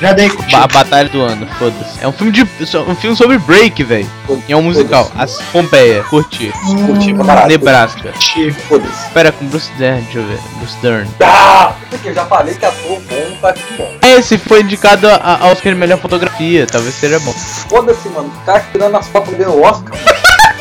[0.00, 0.52] Já dei curtir.
[0.56, 1.98] Ba- a Batalha do Ano, foda-se.
[2.02, 2.42] É um filme de.
[2.88, 4.10] um filme sobre break, velho.
[4.48, 5.10] E é um musical.
[5.14, 6.50] As Pompeia, curti.
[6.86, 7.48] Curti pra caralho.
[7.48, 8.08] Nebraska.
[8.10, 8.52] Curtir.
[8.66, 9.06] Foda-se.
[9.06, 10.38] Espera com Bruce Dern, deixa eu ver.
[10.56, 11.06] Bruce Dern.
[11.22, 13.90] Ah, porque eu já falei que ator bom tá aqui bom.
[14.02, 17.32] Esse foi indicado a, a Oscar de melhor fotografia, talvez seja bom.
[17.68, 18.32] Foda-se, mano.
[18.34, 19.92] O cara tirando as fotos dentro Oscar.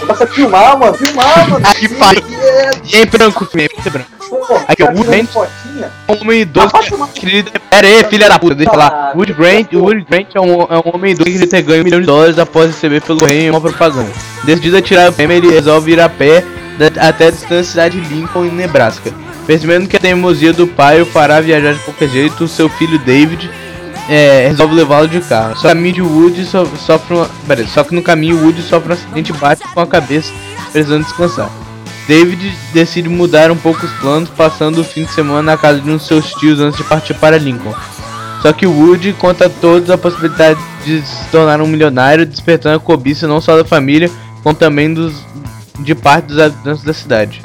[0.09, 0.93] Começa a filmar, mano.
[0.95, 1.65] Filmar, mano.
[1.67, 2.23] Ah, que pariu.
[2.41, 4.09] É, E é em branco, é em branco.
[4.29, 5.27] pô, Aqui, tirando Woodland.
[5.31, 5.91] fotinha.
[6.09, 6.67] Um homem idoso.
[6.67, 9.11] Ah, vai tomar- Querido, pera aí, filha da puta, deixa eu falar.
[9.15, 11.83] Wood Grant, Wood Grant é um, é um homem idoso que ele ter ganho um
[11.85, 14.09] milhão de dólares após receber pelo correio uma propaganda.
[14.43, 16.43] Decidido a tirar o prêmio, ele resolve ir a pé
[16.99, 19.11] até a distância da cidade de Lincoln, em Nebraska.
[19.45, 23.49] Percebendo que a teimosia do pai o fará viajar de qualquer jeito, seu filho David
[24.09, 25.55] é, resolve levá-lo de carro.
[25.55, 27.29] Só caminho de Wood so, sofre uma.
[27.47, 30.33] Pera, só que no caminho Wood sofre um acidente e bate com a cabeça,
[30.71, 31.49] precisando descansar.
[32.07, 35.89] David decide mudar um pouco os planos, passando o fim de semana na casa de
[35.91, 37.73] um de seus tios antes de partir para Lincoln.
[38.41, 42.79] Só que Wood conta a todos a possibilidade de se tornar um milionário, despertando a
[42.79, 44.09] cobiça não só da família,
[44.41, 45.13] como também dos,
[45.77, 47.43] de parte dos habitantes da cidade.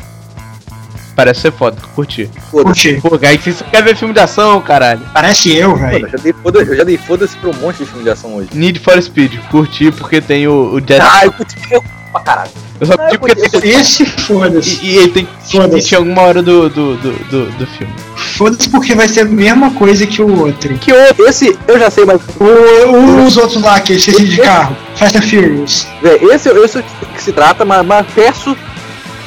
[1.17, 2.29] Parece ser foda, curti.
[2.51, 3.01] Curtir.
[3.01, 5.01] Pô, Guy, você quer ver filme de ação, caralho?
[5.13, 6.07] Parece eu, velho.
[6.07, 8.35] eu já dei foda- eu já dei foda-se pra um monte de filme de ação
[8.35, 8.49] hoje.
[8.53, 11.01] Need for Speed, curti porque tem o, o Jet.
[11.01, 12.51] Ah, eu curti eu pra caralho.
[12.81, 13.71] Eu só ah, curti porque curti- tem.
[13.71, 14.81] Esse foda-se.
[14.83, 15.87] E, e ele tem que Foda-se.
[15.87, 17.93] tinha alguma hora do, do, do, do, do filme.
[18.37, 20.77] Foda-se porque vai ser a mesma coisa que o outro.
[20.79, 21.29] Que outro?
[21.29, 22.21] Esse eu já sei, mas.
[22.41, 22.45] O,
[22.91, 24.77] o- os outros lá que eu esqueci de carro.
[24.97, 25.87] Fast and Furious.
[26.03, 28.57] Véi, esse, esse é o que se trata, mas, mas peço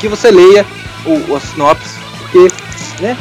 [0.01, 0.65] que você leia
[1.07, 2.47] o, a sinopse, porque,
[3.01, 3.17] né?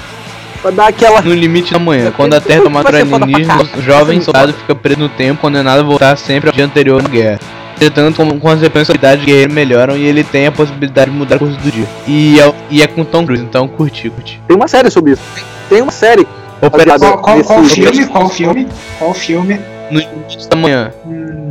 [0.60, 1.20] Pra dar aquela.
[1.22, 3.78] No limite da manhã, quando a Terra alienígenas, caralho.
[3.78, 7.08] o jovem soldado fica preso no tempo, condenado a voltar sempre ao dia anterior na
[7.08, 7.40] guerra.
[7.76, 11.36] Entretanto, como consequência, as habilidades de guerreiro melhoram e ele tem a possibilidade de mudar
[11.36, 11.86] o curso do dia.
[12.06, 14.40] E é, e é com Tom Cruise, então curti, curti.
[14.48, 15.22] Tem uma série sobre isso.
[15.68, 16.26] Tem uma série.
[16.62, 18.06] Operação Qual, qual, qual filme?
[18.06, 18.68] Qual filme?
[18.98, 19.60] Qual filme?
[19.90, 20.92] no limite da manhã.
[21.04, 21.50] Hum,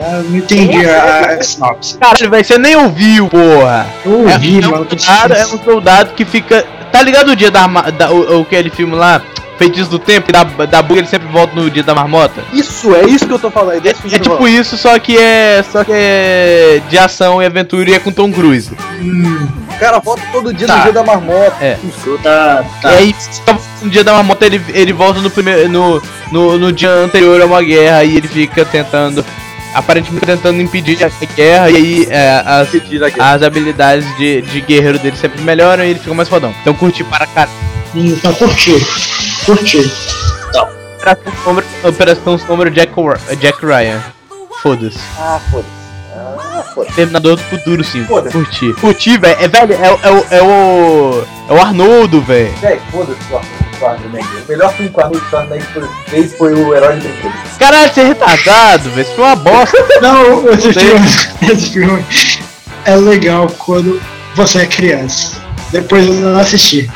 [0.00, 1.98] eu não entendi a, a sinopse.
[1.98, 3.86] Caralho, velho, você nem ouviu, porra!
[4.04, 4.84] Eu É, ouvi, é um mano.
[4.86, 6.64] tô soldado, é um soldado que fica.
[6.90, 9.22] Tá ligado o dia da, da o, o aquele filme lá?
[9.58, 12.42] Feitiço do Tempo, que da, da buga ele sempre volta no dia da marmota?
[12.50, 13.84] Isso, é isso que eu tô falando.
[13.86, 15.62] É, É que tipo isso, só que é.
[15.70, 18.70] Só que é de ação e aventura e é com Tom Cruise.
[19.02, 19.46] Hum,
[19.78, 20.76] cara volta todo dia Tá.
[20.78, 21.54] no dia da marmota.
[21.60, 21.76] É.
[21.84, 22.18] Isso.
[22.22, 22.88] tá, E tá.
[22.88, 25.68] aí, só no dia da marmota ele, ele volta no primeiro.
[25.68, 29.22] No, no, no dia anterior a uma guerra e ele fica tentando.
[29.74, 32.68] Aparentemente tentando impedir a guerra e aí é, as,
[33.18, 36.52] as habilidades de, de guerreiro dele sempre melhoram e ele fica mais fodão.
[36.60, 37.52] Então curti para caralho.
[37.94, 38.72] Hum, tá curti.
[39.44, 39.90] Curti.
[41.00, 42.92] Operação Sombra, Operação Sombra Jack,
[43.40, 44.02] Jack Ryan.
[44.62, 44.98] Foda-se.
[45.18, 45.70] Ah, foda-se.
[46.14, 46.94] Ah, foda-se.
[46.94, 48.06] Terminador do Futuro 5.
[48.06, 48.32] Foda-se.
[48.36, 48.72] Curti.
[48.74, 49.36] Curti, velho.
[49.40, 51.24] É, velho, é, o- é, o- é o.
[51.48, 52.52] É o Arnoldo, velho.
[52.60, 54.44] Véi, foda-se o Arnold Schwarzenegger.
[54.46, 57.32] O melhor filme o Arnold Schwarzenegger fez foi o Herói de Brinquedo.
[57.58, 59.00] Caralho, você é retardado, velho.
[59.00, 59.76] Isso foi uma bosta.
[60.00, 61.08] Não, esse filme,
[61.50, 62.04] esse filme
[62.84, 64.00] é legal quando
[64.34, 65.40] você é criança.
[65.72, 66.90] Depois eu não assisti.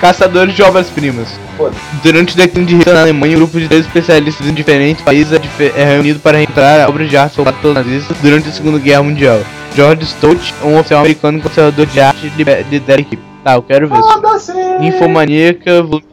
[0.00, 1.28] Caçadores de obras-primas.
[1.56, 1.80] Foda-se.
[2.02, 5.32] Durante o declínio de Hitler na Alemanha, um grupo de três especialistas em diferentes países
[5.32, 5.40] é
[5.74, 9.40] é reunido para reencontrar obras de arte soldadas pelos nazistas durante a Segunda Guerra Mundial.
[9.74, 13.25] George Stout, um oficial americano conservador de arte, lidera a equipe.
[13.46, 13.96] Tá, eu quero ver.
[14.00, 14.12] isso.
[14.12, 14.52] Foda-se.
[14.80, 16.04] Infomaníaca, volume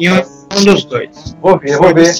[0.00, 1.36] E um, um dos dois.
[1.42, 2.14] Vou ver, vou ver.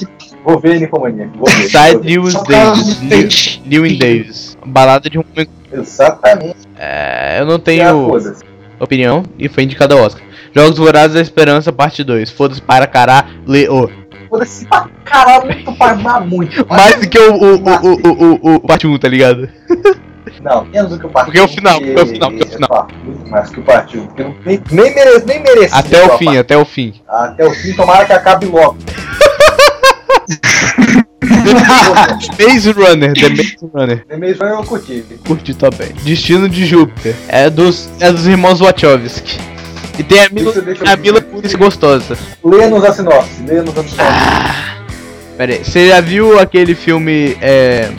[0.45, 1.27] Vou ver Ninfomania.
[1.35, 1.67] Vou ver.
[1.67, 1.99] Ver.
[2.03, 2.97] Lewis Davis.
[2.97, 3.61] do Lew- peixe.
[3.65, 4.55] Lewin Davis.
[4.63, 5.47] Balada de um homem.
[5.73, 6.57] Exatamente.
[6.77, 8.11] É, eu não Ah, tenho
[8.79, 10.21] opinião e foi indicado ao Oscar.
[10.55, 12.29] Jogos Vorazes da Esperança, parte 2.
[12.29, 13.29] Foda-se para caralho.
[14.29, 16.67] Foda-se pra caralho, muito pra muito.
[16.69, 19.49] Mais do que o, o, o, o, o, o parte 1, tá ligado?
[20.41, 21.25] Não, menos do que o partido.
[21.25, 22.87] Porque é o final, porque é o final, porque é o final.
[23.03, 24.07] Muito mais que o partido.
[24.07, 25.73] Porque não, nem, nem merece, nem merece.
[25.73, 27.01] Até o fim, até o fim.
[27.07, 28.77] Até o fim, tomara que acabe logo.
[32.39, 34.05] Maze Runner, The Maze Runner.
[34.09, 35.03] Nem mesmo eu curti.
[35.25, 35.89] Curti também.
[36.03, 37.15] Destino de Júpiter.
[37.27, 39.39] É dos, é dos irmãos Wachowski.
[39.97, 40.53] E tem a Mila,
[40.87, 40.95] a.
[40.95, 42.17] Mila Kunis gostosa.
[42.43, 43.95] Lê-nos a sinopse, lê-nos a sinopse.
[45.37, 47.89] Pera aí, você já viu aquele filme é,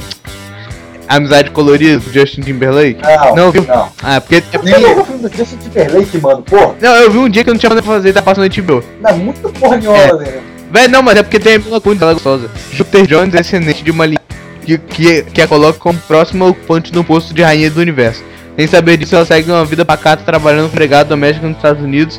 [1.17, 3.01] Amizade Colorida do Justin Timberlake?
[3.03, 3.65] Não, Não, viu?
[3.67, 3.89] Não.
[4.03, 4.37] Ah, porque.
[4.37, 6.43] É porque o filme do Justin Timberlake, mano.
[6.43, 8.49] Porra, não, eu vi um dia que eu não tinha nada pra fazer, tá passando
[8.49, 8.83] HBO.
[9.01, 10.41] não é muito pornhola, velho.
[10.71, 12.51] Véi, não, mas é porque tem a Mila Kunis, ela é gostosa.
[12.73, 14.19] Júpiter Jones é descendente de uma linha
[14.65, 18.25] que, que, que a coloca como próxima ocupante no posto de rainha do universo.
[18.57, 22.19] Sem saber disso, ela segue uma vida pacata trabalhando como empregada doméstica nos Estados Unidos,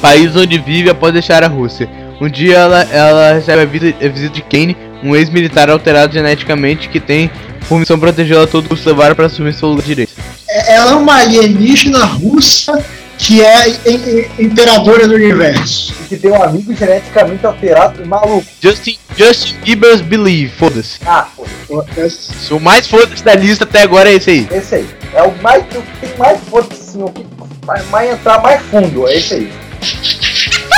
[0.00, 1.88] país onde vive após deixar a Rússia.
[2.20, 6.88] Um dia ela, ela recebe a, vida- a visita de Kane, um ex-militar alterado geneticamente
[6.88, 7.30] que tem
[7.68, 10.12] por missão protegê-la a todo custo levar para assumir seu lugar direito.
[10.48, 12.84] É- Ela é uma alienígena russa
[13.18, 15.94] que é im- im- imperadora do universo.
[16.02, 18.46] E que tem um amigo geneticamente alterado e maluco.
[18.60, 20.98] Justin, Justin Bieber's Believe, foda-se.
[21.06, 21.26] Ah,
[21.66, 22.52] foda-se.
[22.52, 24.48] O mais foda-se da lista até agora é esse aí.
[24.52, 24.86] Esse aí.
[25.14, 25.62] É o mais.
[25.64, 27.24] O que tem mais foda-se, assim, o que
[27.64, 29.08] vai, vai entrar mais fundo.
[29.08, 29.52] É esse aí.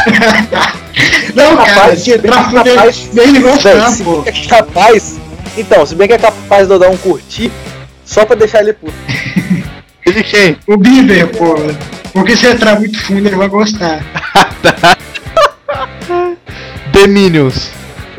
[1.35, 3.09] Não, cara, Capaz, se pra capaz-
[3.41, 4.23] gostar, pô.
[4.27, 5.19] é capaz.
[5.57, 7.51] Então, se bem que é capaz de eu dar um curtir
[8.05, 8.95] só pra deixar ele puto.
[10.07, 10.57] Ele quem?
[10.67, 11.55] O Bieber, pô.
[12.15, 14.03] Porque se entrar muito fundo, ele vai gostar.
[16.93, 17.71] The Minions.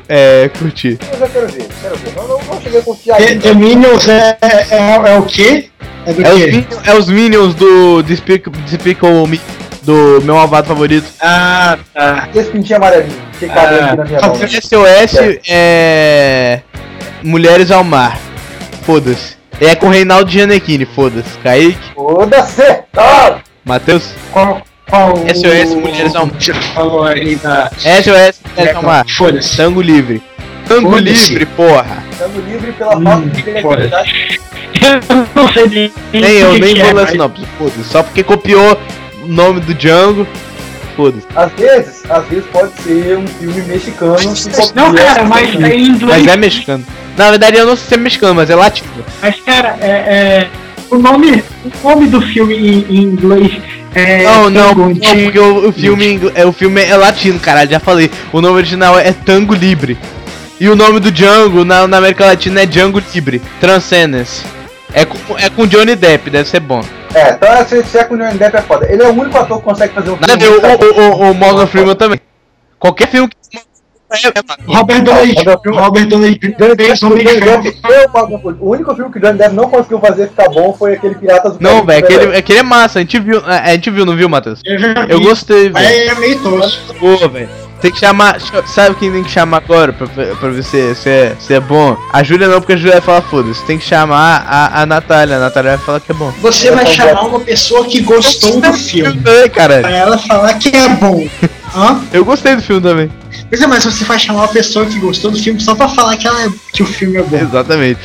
[0.07, 0.97] É, curti.
[1.11, 2.13] Mas eu quero ver, quero ver.
[2.15, 3.41] Não, não, não cheguei a curtir The, ainda.
[3.41, 5.69] The Minions é, é, é, é o quê?
[6.05, 6.39] É do É os?
[6.45, 9.41] Minions, é os Minions do Despicable, Despicable Me,
[9.89, 11.07] do meu malvado favorito.
[11.19, 12.29] Ah, tá.
[12.35, 14.35] Esse pintinho amarelinho, que cabe Ah, aqui na minha tá mão.
[14.35, 16.61] SOS é.
[17.23, 18.17] Mulheres ao Mar.
[18.83, 19.35] Foda-se.
[19.59, 21.37] É com Reinaldo Gianecchini, foda-se.
[21.39, 22.83] Kaique, Foda-se!
[22.95, 23.39] Ah!
[23.65, 24.13] Matheus.
[24.31, 26.35] Qual, qual SOS Mulheres ao Mar.
[26.75, 27.69] Falou aí da...
[27.77, 29.05] SOS Mulheres ao Mar.
[29.09, 29.57] Foda-se.
[29.57, 30.21] Tango livre.
[30.67, 32.03] Tango livre, porra.
[32.11, 34.39] Estamos livre pela Hum, falta de criatividade.
[34.81, 37.83] Eu não sei nem, Nem eu, nem vou é, ler a mas- sinopse, foda-se.
[37.85, 38.79] Só porque copiou
[39.29, 40.27] nome do Django,
[40.95, 41.25] foda-se.
[41.35, 45.87] Às vezes, às vezes pode ser um filme mexicano que Não, cara, mas é em
[45.87, 46.23] inglês.
[46.23, 46.85] Mas é mexicano.
[47.17, 48.89] Na verdade eu não sei se é mexicano, mas é latino.
[49.21, 50.47] Mas, cara, é, é-
[50.89, 51.43] o, nome,
[51.83, 53.61] o nome do filme em, em inglês
[53.93, 54.23] é.
[54.23, 58.09] Não, não, não, porque o, o filme, é, o filme é latino, caralho, já falei.
[58.31, 59.97] O nome original é Tango Libre.
[60.59, 64.43] E o nome do Django na, na América Latina é Django Libre, Transcendence.
[64.93, 66.81] É com, é com Johnny Depp, deve ser bom.
[67.13, 68.91] É, então se, se é com o Johnny Depp é foda.
[68.91, 70.43] Ele é o único ator que consegue fazer um filme.
[70.47, 72.19] o, o, o, o Morgan Freeman também.
[72.79, 73.59] Qualquer filme que.
[74.11, 74.63] É, é, mano.
[74.79, 77.61] Robert Downey Robert Downey- Robert Downey Jr.
[77.61, 80.93] Depp foi o único filme que o Johnny Depp não conseguiu fazer ficar bom foi
[80.93, 83.91] aquele Piratas do Não, velho, aquele, aquele é massa, a gente viu, a, a gente
[83.91, 84.61] viu, não viu, Matheus?
[84.65, 86.09] Eu já Eu vi, gostei, velho.
[86.09, 86.95] é meio tosco.
[86.95, 87.49] Pô, velho.
[87.81, 88.37] Tem que chamar.
[88.67, 91.95] Sabe quem tem que chamar agora pra, pra ver se, se, é, se é bom?
[92.11, 93.63] A Júlia não, porque a Júlia vai falar foda-se.
[93.65, 95.37] Tem que chamar a, a Natália.
[95.37, 96.31] A Natália vai falar que é bom.
[96.41, 99.13] Você vai chamar uma pessoa que gostou do filme.
[99.21, 99.81] também, caralho.
[99.83, 101.27] Pra ela falar que é bom.
[101.75, 102.01] Hã?
[102.11, 103.11] Eu gostei do filme também.
[103.47, 106.17] Pois é, mas você vai chamar uma pessoa que gostou do filme só pra falar
[106.17, 107.37] que, ela é- que o filme é bom.
[107.37, 107.99] Exatamente.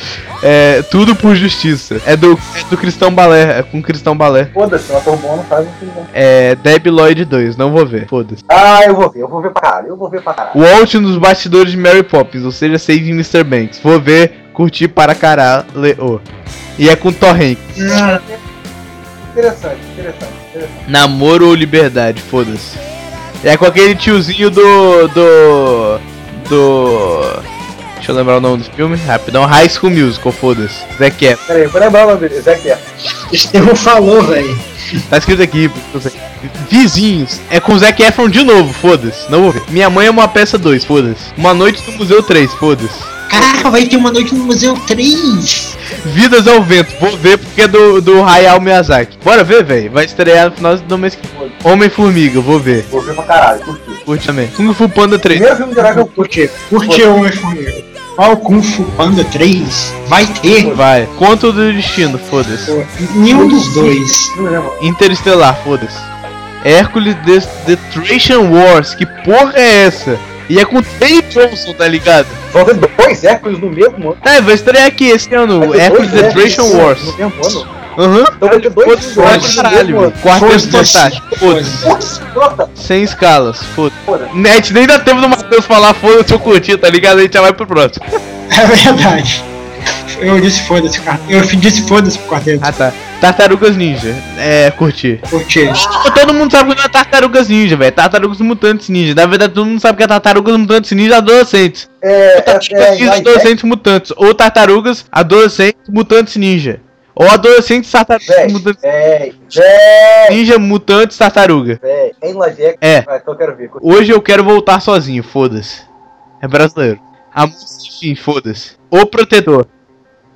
[0.47, 1.99] É tudo por justiça.
[2.05, 3.59] É do, é do Cristão Balé.
[3.59, 4.45] É com Cristão Balé.
[4.53, 5.93] Foda-se, um bom não faz um filme.
[6.13, 7.57] É Debbie Lloyd 2.
[7.57, 8.07] Não vou ver.
[8.07, 8.43] Foda-se.
[8.47, 10.59] Ah, eu vou ver, eu vou ver pra caralho, eu vou ver pra caralho.
[10.59, 12.43] Walt nos bastidores de Mary Poppins.
[12.43, 13.43] Ou seja, Saving Mr.
[13.43, 13.79] Banks.
[13.83, 15.65] Vou ver, curtir para caralho.
[15.97, 16.19] Oh.
[16.77, 17.57] E é com Torrent.
[17.79, 18.21] Ah,
[19.31, 20.85] Interessante, interessante, interessante.
[20.87, 22.77] Namoro ou liberdade, foda-se.
[23.43, 25.07] É com aquele tiozinho do.
[25.09, 25.99] do.
[26.47, 27.54] do.
[27.95, 29.45] Deixa eu lembrar o nome do filme, rapidão.
[29.45, 30.75] High School Musical, foda-se.
[30.97, 31.45] Zac Efron.
[31.47, 32.81] Pera aí, vou lembrar o nome dele, Zac Efron.
[33.31, 34.57] Estevão falou, velho.
[35.09, 35.71] Tá escrito aqui.
[35.93, 36.11] não sei.
[36.69, 37.41] Vizinhos.
[37.49, 39.29] É com Zac Efron de novo, foda-se.
[39.31, 39.63] Não vou ver.
[39.69, 41.33] Minha mãe é uma peça 2, foda-se.
[41.37, 43.14] Uma noite no Museu 3, foda-se.
[43.29, 45.77] Caraca, vai ter uma noite no Museu 3.
[46.05, 49.17] Vidas ao Vento, vou ver porque é do, do Hayao Miyazaki.
[49.23, 49.91] Bora ver, velho.
[49.91, 51.51] Vai estrear no final do mês que vem.
[51.63, 52.85] Homem-Formiga, vou ver.
[52.91, 53.91] Vou ver pra caralho, por quê?
[54.05, 54.47] Curte também.
[54.55, 55.39] Kung Fu Panda 3.
[55.39, 56.49] Primeiro filme de herói que eu Por quê?
[56.69, 57.85] Por que o iPhone?
[58.15, 59.93] Qual Kung Fu Panda 3?
[60.07, 60.73] Vai ter?
[60.73, 61.07] Vai.
[61.17, 62.71] Conto do Destino, foda-se.
[63.15, 64.31] Nenhum dos dois.
[64.81, 65.97] Interestelar, foda-se.
[66.63, 67.15] Hércules
[67.65, 70.17] The, Trajan Wars, que porra é essa?
[70.49, 72.27] E é com Dave Johnson, tá ligado?
[72.53, 74.17] Vão ter dois Hércules no mesmo ano.
[74.23, 77.01] É, vai estrear aqui esse ano, Hércules The Trajan Wars.
[77.03, 77.75] No mesmo ano.
[77.97, 78.25] Aham.
[78.35, 80.03] Então vai ter dois Hércules no caralho, mesmo velho.
[80.03, 80.11] ano.
[80.21, 80.93] Quarteto Foda-se.
[80.93, 82.21] Fantástico, foda-se.
[82.75, 83.95] Sem escalas, foda-se.
[84.05, 84.37] Foda-se.
[84.37, 87.19] Net, nem dá tempo do Matheus falar foda-se eu curti, tá ligado?
[87.19, 88.05] A gente já vai pro próximo.
[88.57, 89.43] É verdade.
[90.19, 91.19] Eu disse foda-se, cara.
[91.27, 92.59] Eu disse foda-se pro quarteto.
[92.63, 92.93] Ah tá.
[93.25, 94.13] Tartarugas Ninja.
[94.37, 95.19] É, curti.
[95.49, 95.67] Quê?
[96.13, 97.91] Todo mundo sabe que é Tartarugas Ninja, velho.
[97.91, 99.15] Tartarugas Mutantes Ninja.
[99.15, 101.89] Na verdade, todo mundo sabe que é Tartarugas Mutantes Ninja adolescentes.
[102.03, 104.13] É, é, Tartarugas é, é, adolescentes mutantes.
[104.15, 106.79] Ou Tartarugas adolescentes mutantes ninja.
[107.15, 111.79] Ou adolescentes tartarugas Véi, mutantes véi, véi, ninja mutantes tartaruga.
[111.81, 112.11] véi.
[112.21, 112.35] Em.
[112.79, 112.99] É.
[112.99, 113.71] Então eu quero ver.
[113.81, 115.81] Hoje eu quero voltar sozinho, foda-se.
[116.43, 116.99] É brasileiro.
[117.33, 118.73] A música, enfim, foda-se.
[118.91, 119.65] O Protetor.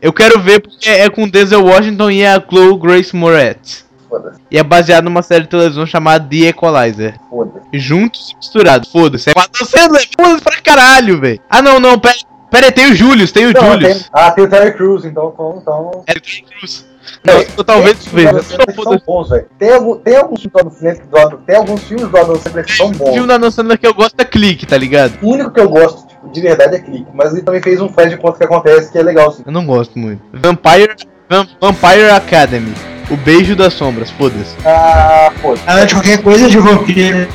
[0.02, 3.86] Eu quero ver porque é com Denzel Washington e a Chloe Grace Moretz.
[4.10, 7.16] Foda-se, E é baseado numa série de televisão chamada The Equalizer.
[7.30, 7.68] foda-se.
[7.78, 8.92] Juntos e misturados.
[8.92, 9.30] Foda-se.
[9.30, 10.08] É com Adam Sandler.
[10.20, 11.40] Foda-se pra caralho, velho.
[11.50, 12.00] Ah, não, não.
[12.00, 12.16] Pera,
[12.50, 13.32] pera aí, tem o Julius.
[13.32, 13.94] Tem o Não, Julius.
[14.00, 15.32] tem- Ah, tem o Terry Crews, então.
[15.34, 16.04] então, então...
[16.08, 16.90] É o Tom Cruise.
[17.26, 18.34] Não, eu talvez veja.
[18.34, 19.46] que são bons, velho.
[19.58, 22.36] Tem, algum, tem alguns filmes do Adam Sandler- do Adam- tem alguns filmes do Adam
[22.36, 23.14] Sandler que são O bons.
[23.14, 25.14] filme da Adam Sandler que eu gosto é Clique, tá ligado?
[25.22, 27.08] O único que eu gosto, de verdade é clique.
[27.14, 29.44] Mas ele também fez um flash de conta que acontece que é legal, sim.
[29.46, 30.22] Eu não gosto muito.
[30.34, 30.96] Vampire,
[31.30, 32.74] Vam- Vampire Academy.
[33.10, 34.56] O beijo das sombras, foda-se.
[34.66, 35.56] Ah, pô.
[35.66, 37.28] Ela de qualquer coisa de vampiro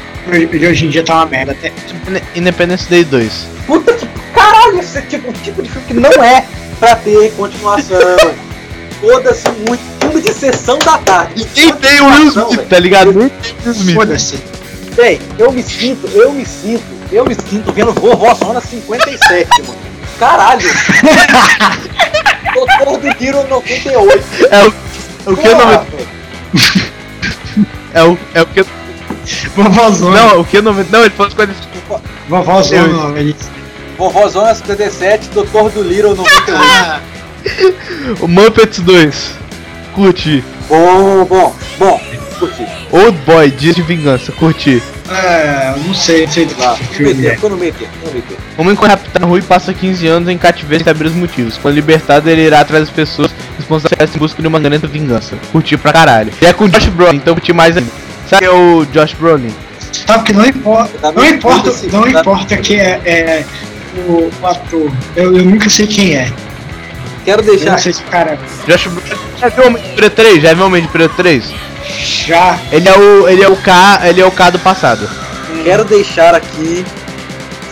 [0.53, 1.53] de hoje em dia tá uma merda.
[1.53, 1.73] Até,
[2.09, 3.47] Inde- Independence Day 2.
[3.67, 6.45] Puta que caralho, esse é tipo, um tipo de filme que não é
[6.79, 7.99] pra ter continuação.
[9.01, 9.83] Foda-se muito.
[10.01, 11.47] Filme de sessão da tarde.
[11.57, 13.13] E tem o Will Smith, tá ligado?
[13.13, 13.95] Nem tem o Will Smith.
[13.97, 14.39] Foda-se.
[14.93, 19.79] Véi, eu me sinto, eu me sinto, eu me sinto vendo Vovó Zona 57, mano.
[20.19, 20.61] Caralho!
[22.55, 24.25] Doutor do Tiro 98.
[24.51, 25.87] É o, o que não velho.
[27.93, 28.65] é o é o que
[29.57, 30.17] Vovózona.
[30.21, 32.03] não, o que não não, ele falou 45.
[32.29, 33.35] Vovózona, ele.
[33.97, 36.53] Vovó Zona 57, Doutor do Little 98.
[36.57, 37.01] Ah,
[38.21, 39.33] O Muppets 2.
[39.95, 40.45] Curti.
[40.69, 42.01] Bom, bom, bom.
[42.39, 42.67] Curti.
[42.91, 44.83] Old Boy, Dias de Vingança, curti.
[45.11, 47.35] É, não sei, não sei Lá, filme meter, é.
[47.35, 48.37] ficou no meter, ficou no meter.
[48.57, 51.59] Homem com Capitão Rui passa 15 anos em cativeiro sem saber os motivos.
[51.59, 55.37] Quando libertado, ele irá atrás das pessoas responsáveis em busca de uma grande vingança.
[55.53, 56.33] Curti pra caralho.
[56.41, 57.91] E é com Josh Brolin, então curti mais ainda.
[58.29, 59.53] Sabe quem é o Josh Brolin?
[60.07, 63.45] Sabe que não importa, Tá não importa, não tá- importa que é, é
[64.09, 64.91] o, o ator.
[65.15, 66.33] Eu, eu nunca sei quem é.
[67.25, 69.17] Quero Eu deixar não sei se o cara Josh Brolin.
[69.39, 70.43] Já viu Homem de Preto 3?
[70.43, 71.45] Já viu Homem de Preto 3?
[71.99, 72.59] Já.
[72.73, 73.29] Ele é o.
[73.29, 74.01] ele é o K.
[74.05, 75.09] ele é o K do passado.
[75.63, 76.85] Quero deixar aqui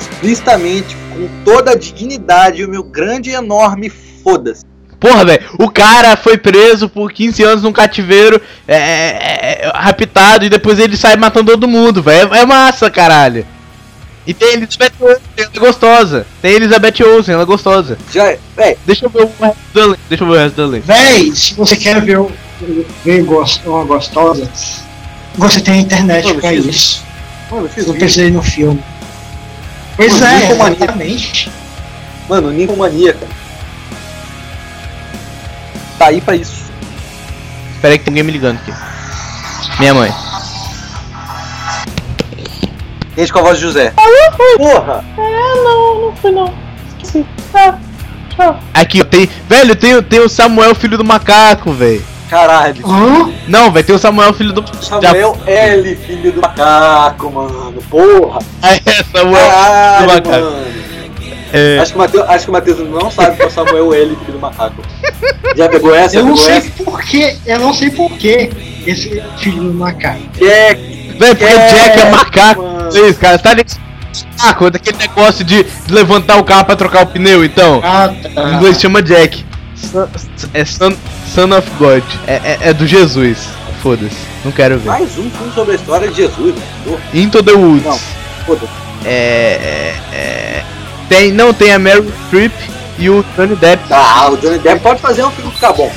[0.00, 3.90] explicitamente, com toda a dignidade, o meu grande e enorme
[4.22, 4.64] foda-se.
[5.00, 10.44] Porra, velho, o cara foi preso por 15 anos num cativeiro, é, é, é, raptado,
[10.44, 12.32] e depois ele sai matando todo mundo, velho.
[12.32, 13.44] É, é massa, caralho.
[14.24, 16.26] E tem Elizabeth Olsen, ela é gostosa.
[16.40, 17.98] Tem Elizabeth Olsen, ela é gostosa.
[18.12, 19.98] Já, é, véi, Deixa eu ver o resto.
[20.08, 20.86] Deixa eu ver o resto do elenco.
[20.86, 22.30] Véi, se você quer ver, o-
[23.04, 24.48] ver gos- uma gostosa,
[25.36, 27.02] você tem a internet Mano, pra isso.
[27.50, 28.82] mano, eu fiz Não ir no filme.
[29.96, 30.76] Pois Mano, é, Ninfomania.
[30.76, 31.50] exatamente.
[32.28, 33.26] Mano, Ninfomaníaca.
[35.98, 36.62] Tá aí pra isso.
[37.74, 38.72] Espera aí que tem alguém me ligando aqui.
[39.78, 40.12] Minha mãe.
[43.16, 43.92] Gente com a voz de José.
[44.56, 45.04] Porra!
[48.72, 49.28] Aqui, tem.
[49.48, 52.02] Velho, tem, tem o Samuel, filho do macaco, velho.
[52.32, 52.82] Caralho.
[52.90, 53.30] Hã?
[53.46, 54.64] Não, vai ter o Samuel, filho do.
[54.82, 57.74] Samuel L, filho do macaco, mano.
[57.90, 58.38] Porra!
[58.62, 60.44] Ah, é, Samuel, Caralho, do macaco.
[60.44, 60.66] mano.
[61.52, 63.92] É, Acho que, o Mateus, acho que o Matheus não sabe que é o Samuel
[63.92, 64.82] L, filho do macaco.
[65.54, 66.16] Já pegou essa?
[66.16, 66.70] Eu Já não pegou sei essa?
[66.82, 68.50] porquê, eu não sei porquê
[68.86, 70.20] esse filho do macaco.
[70.38, 70.80] Jack,
[71.18, 72.62] velho, porque É, Jack é macaco.
[72.62, 72.88] mano.
[73.08, 73.78] Isso, cara, tá ligado?
[74.38, 77.80] Saco, daquele negócio de levantar o carro pra trocar o pneu, então.
[77.84, 78.54] Ah, Em tá.
[78.54, 79.44] inglês chama Jack.
[79.82, 80.08] Son-
[80.54, 80.92] É son,
[81.34, 82.02] son of God.
[82.26, 83.38] É, é, é do Jesus.
[83.82, 84.16] Foda-se.
[84.44, 84.86] Não quero ver.
[84.88, 86.54] mais um filme sobre a história de Jesus.
[86.84, 87.84] Porra, Into the Woods.
[87.84, 87.98] Não.
[88.46, 88.72] Foda-se.
[89.04, 89.10] É,
[90.12, 90.64] é, é,
[91.08, 92.52] Tem, não, tem a Meryl Streep
[92.98, 93.82] e o Johnny Depp.
[93.90, 95.92] Ah, o Johnny Depp pode fazer um filme ficar bom.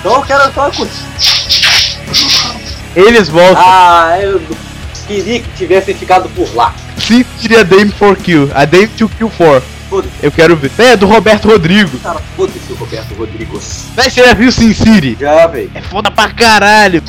[0.00, 1.04] Então eu quero só curtir.
[2.94, 3.62] Eles voltam.
[3.64, 4.40] Ah, eu
[5.06, 6.74] queria que tivessem ficado por lá.
[6.98, 8.50] Sim, seria Dame for Kill.
[8.54, 9.62] A Dame to Kill for.
[9.88, 10.70] Foda-se, Eu quero ver.
[10.78, 11.98] É, do Roberto Rodrigo.
[11.98, 13.86] cara, foda-se o Roberto Rodrigues.
[13.96, 15.16] Véi, você já viu Sin City?
[15.18, 15.70] Já, velho.
[15.74, 17.02] É foda pra caralho.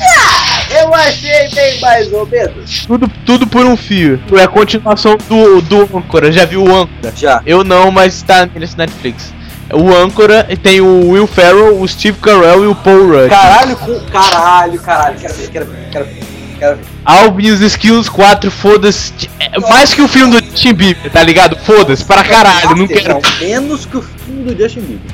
[0.70, 2.84] Eu achei bem mais ou menos.
[2.86, 4.20] Tudo, tudo por um fio.
[4.38, 6.30] É a continuação do, do Âncora.
[6.32, 7.12] Já viu o Âncora?
[7.16, 7.42] Já.
[7.44, 9.32] Eu não, mas tá nesse Netflix.
[9.72, 13.28] O Âncora e tem o Will Ferrell, o Steve Carell e o Paul Rudd.
[13.30, 14.00] Caralho, com.
[14.10, 15.18] Caralho, caralho.
[15.18, 16.29] Quero ver, quero ver, quero ver.
[16.60, 16.84] Quero ver.
[17.06, 19.12] Alvin e os Skills 4, foda-se.
[19.40, 21.56] É mais que o filme do Tim Bieber, tá ligado?
[21.56, 23.14] Foda-se, pra caralho, não quero.
[23.14, 25.10] Não, menos que o filme do Justin Bieber.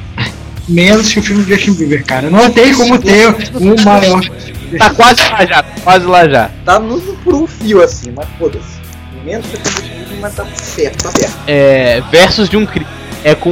[0.69, 2.29] Menos que o filme de Justin Bieber, cara.
[2.29, 4.21] Não tem como ter um maior.
[4.77, 6.51] Tá quase lá já, tá quase lá já.
[6.65, 8.81] Tá no, por um fio assim, mas foda-se.
[9.25, 11.37] Menos que o filme do Justin Bieber, mas tá perto, tá perto.
[11.47, 12.03] É.
[12.11, 12.89] Versus de um crime.
[13.23, 13.51] É com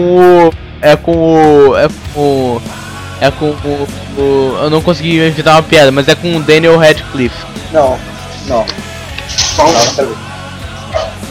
[0.48, 0.52] o.
[0.80, 1.76] É com o.
[1.76, 2.62] É com o.
[3.20, 6.79] É com o, o- Eu não consegui evitar uma piada, mas é com o Daniel
[6.79, 7.37] Radcliffe.
[7.72, 7.98] Não,
[8.46, 8.66] não.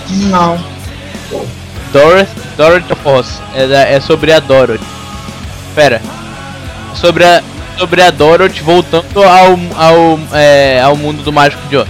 [0.09, 0.57] Não,
[1.31, 1.45] não.
[1.91, 3.39] Dorothy, Dorothy Foss.
[3.55, 4.83] É, da- é sobre a Dorothy.
[5.75, 6.01] Pera.
[6.95, 7.41] Sobre a.
[7.77, 11.87] Sobre a Dorothy voltando ao, ao, é, ao mundo do Mágico de Oz.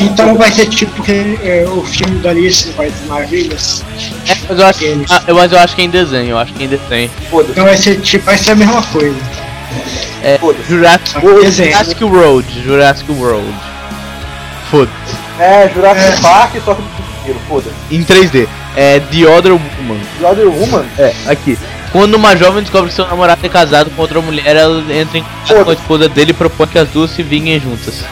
[0.00, 3.84] Então vai ser tipo que, é, o filme da Alice no País das Maravilhas.
[4.28, 5.10] É, mas eu acho, Eles.
[5.10, 7.10] ah, eu- mas eu acho que é em desenho, eu acho que é em desenho.
[7.30, 9.16] Foda-se, Então vai ser tipo, vai ser a mesma coisa.
[10.22, 10.38] É.
[10.68, 11.20] Jurassic.
[11.20, 13.54] Jurassic World, Jurassic World.
[14.70, 15.16] Foda-se.
[15.40, 16.20] É, Jurassic É.
[16.20, 17.74] Park, só que do primeiro, foda-se.
[17.90, 18.48] Em 3D.
[18.76, 19.98] É The Other Woman.
[20.20, 20.84] The Other Woman?
[20.98, 21.58] É, aqui.
[21.92, 25.22] Quando uma jovem descobre que seu namorado é casado com outra mulher, ela entra em
[25.22, 28.04] contato com a esposa dele e propõe que as duas se vinguem juntas.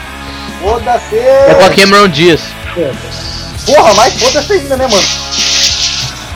[0.70, 1.14] Foda-se!
[1.16, 2.40] É com a Cameron Diaz.
[3.64, 5.02] Porra, mas foda-se ainda, né, mano?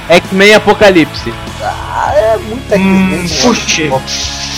[0.09, 1.33] X-Men Apocalipse.
[1.63, 3.83] Ah, é muito Hum, X-Men, puxa.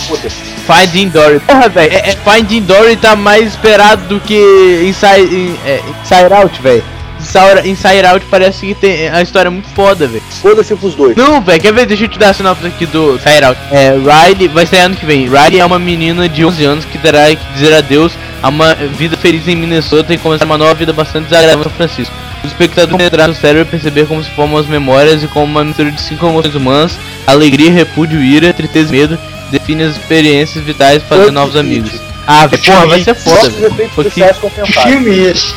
[0.07, 0.35] Foda-se.
[0.67, 1.39] Finding Dory.
[1.39, 6.33] Porra, velho, é, é- Finding Dory tá mais esperado do que Inside, in- é, Inside
[6.33, 6.83] Out, velho.
[7.19, 10.23] Inside, Inside Out parece que tem a história é muito foda, velho.
[10.41, 11.15] Foda-se pros dois.
[11.15, 11.85] Não, velho, quer ver?
[11.85, 13.59] Deixa eu te dar a sinopse aqui do Inside Out.
[13.71, 15.27] É, Riley, vai ser ano que vem.
[15.29, 18.11] Riley é uma menina de 11 anos que terá que dizer adeus
[18.43, 21.71] a uma vida feliz em Minnesota e começar uma nova vida bastante desagradável em São
[21.71, 22.13] Francisco.
[22.43, 25.63] Os espectadores penetrar no cérebro e perceber como se formam as memórias e como uma
[25.63, 29.17] mistura de cinco emoções humanas, alegria, repúdio, ira, tristeza e medo,
[29.49, 31.91] define as experiências vitais e fazer novos que amigos.
[32.27, 33.89] Ah, velho, porra, vai ser foda, velho.
[33.95, 35.53] Porque- Que filme é esse?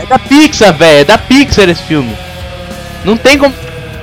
[0.00, 1.00] É da Pixar, velho.
[1.00, 2.12] É da Pixar esse filme.
[3.04, 3.54] Não tem como.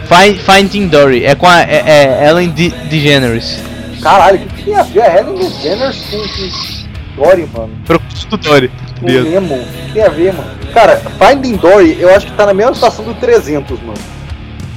[0.08, 1.26] Find, Finding Dory.
[1.26, 1.84] É com a é,
[2.22, 3.60] é Ellen De DeGeneres.
[4.02, 6.18] Caralho, o que tem a ver a Helen DeGeneres com
[7.16, 7.72] Dory, mano?
[7.86, 8.72] Procura Dory.
[9.00, 9.56] Com Nemo?
[9.56, 10.50] O que tem a ver, mano?
[10.74, 14.16] Cara, Finding Dory, eu acho que tá na mesma situação do 300, mano.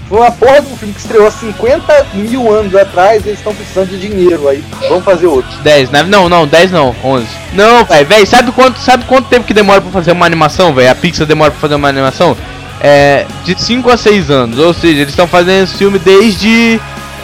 [0.09, 3.41] Foi uma porra de um filme que estreou há 50 mil anos atrás e eles
[3.41, 4.64] estão precisando de dinheiro aí.
[4.89, 5.51] Vamos fazer outro.
[5.62, 6.03] 10, né?
[6.05, 7.26] Não, não, 10 não, 11.
[7.53, 10.91] Não, velho, velho, sabe quanto, sabe quanto tempo que demora pra fazer uma animação, velho?
[10.91, 12.34] A Pixar demora pra fazer uma animação?
[12.80, 16.80] É, de 5 a 6 anos, ou seja, eles estão fazendo esse filme desde.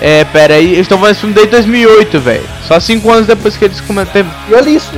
[0.07, 2.45] É, pera aí, eles estão fazendo esse filme desde 2008, velho.
[2.69, 4.27] Só 5 anos depois que eles começaram.
[4.51, 4.91] E olha isso.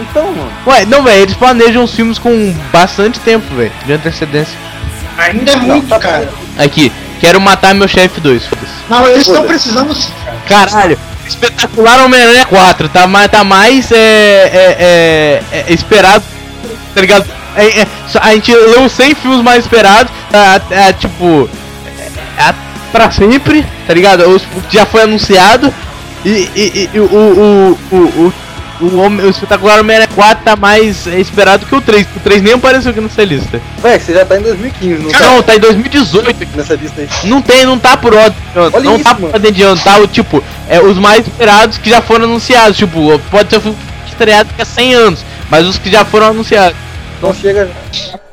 [0.00, 0.50] Então, mano.
[0.66, 4.56] Ué, não, velho, eles planejam os filmes com bastante tempo, velho, de antecedência.
[5.18, 6.30] Ainda é muito, tá cara.
[6.56, 6.90] Aqui,
[7.20, 8.72] quero matar meu chefe 2, foda-se.
[8.88, 10.12] Não, eles estão precisando sim,
[10.48, 10.70] cara.
[10.70, 16.24] Caralho, espetacular Homem-Aranha 4, tá, mais- tá mais é, é, é, é, esperado,
[16.94, 17.26] tá ligado?
[17.54, 17.86] É, é,
[18.18, 21.50] a gente leu 100 filmes mais esperados, tá, é, tipo,
[22.38, 22.54] é,
[22.92, 24.28] pra sempre, tá ligado?
[24.28, 25.72] Os, o que já foi anunciado
[26.24, 28.32] e, e- e o, o, o, o,
[28.86, 32.54] o, Homem- o espetacular Homem-Aranha 4 tá mais esperado que o 3, o 3 nem
[32.54, 33.60] apareceu aqui nessa lista.
[33.82, 35.18] Véi, você já tá em 2015, não tá?
[35.20, 36.48] Não, tá em 2018 aqui.
[36.56, 37.08] Nessa lista aí.
[37.24, 38.38] Não tem, não tá por ordem.
[38.54, 39.98] ano, Olha não isso, tá por ordem de ano, tá?
[39.98, 42.76] O tipo, é os mais esperados que já foram anunciados.
[42.76, 43.60] Tipo, pode ser
[44.06, 46.76] estreado daqui a 100 anos, mas os que já foram anunciados.
[47.18, 47.68] Então chega.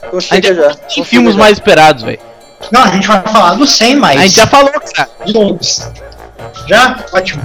[0.08, 0.74] Então chega já.
[0.76, 2.20] tem filmes chega mais esperados, velho.
[2.72, 4.20] Não, a gente vai falar do 100 mais.
[4.20, 5.10] A gente já falou, cara.
[5.26, 5.92] De todos.
[6.68, 6.98] Já?
[7.14, 7.44] Ótimo.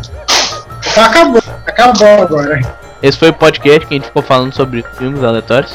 [0.90, 1.42] Então acabou.
[1.66, 2.80] Acabou agora.
[3.02, 5.72] Esse foi o podcast que a gente ficou falando sobre filmes aleatórios.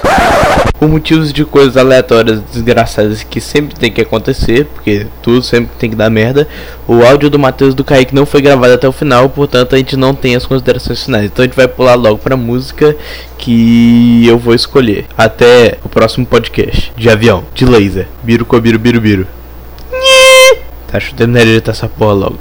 [0.77, 5.89] Por motivos de coisas aleatórias, desgraçadas que sempre tem que acontecer, porque tudo sempre tem
[5.89, 6.47] que dar merda.
[6.87, 9.97] O áudio do Matheus do Kaique não foi gravado até o final, portanto a gente
[9.97, 11.25] não tem as considerações finais.
[11.25, 12.95] Então a gente vai pular logo pra música
[13.39, 15.07] que eu vou escolher.
[15.17, 16.93] Até o próximo podcast.
[16.95, 18.07] De avião, de laser.
[18.21, 19.27] Biru cobiru biru biru.
[20.95, 22.33] Där så den är det dessa pålog.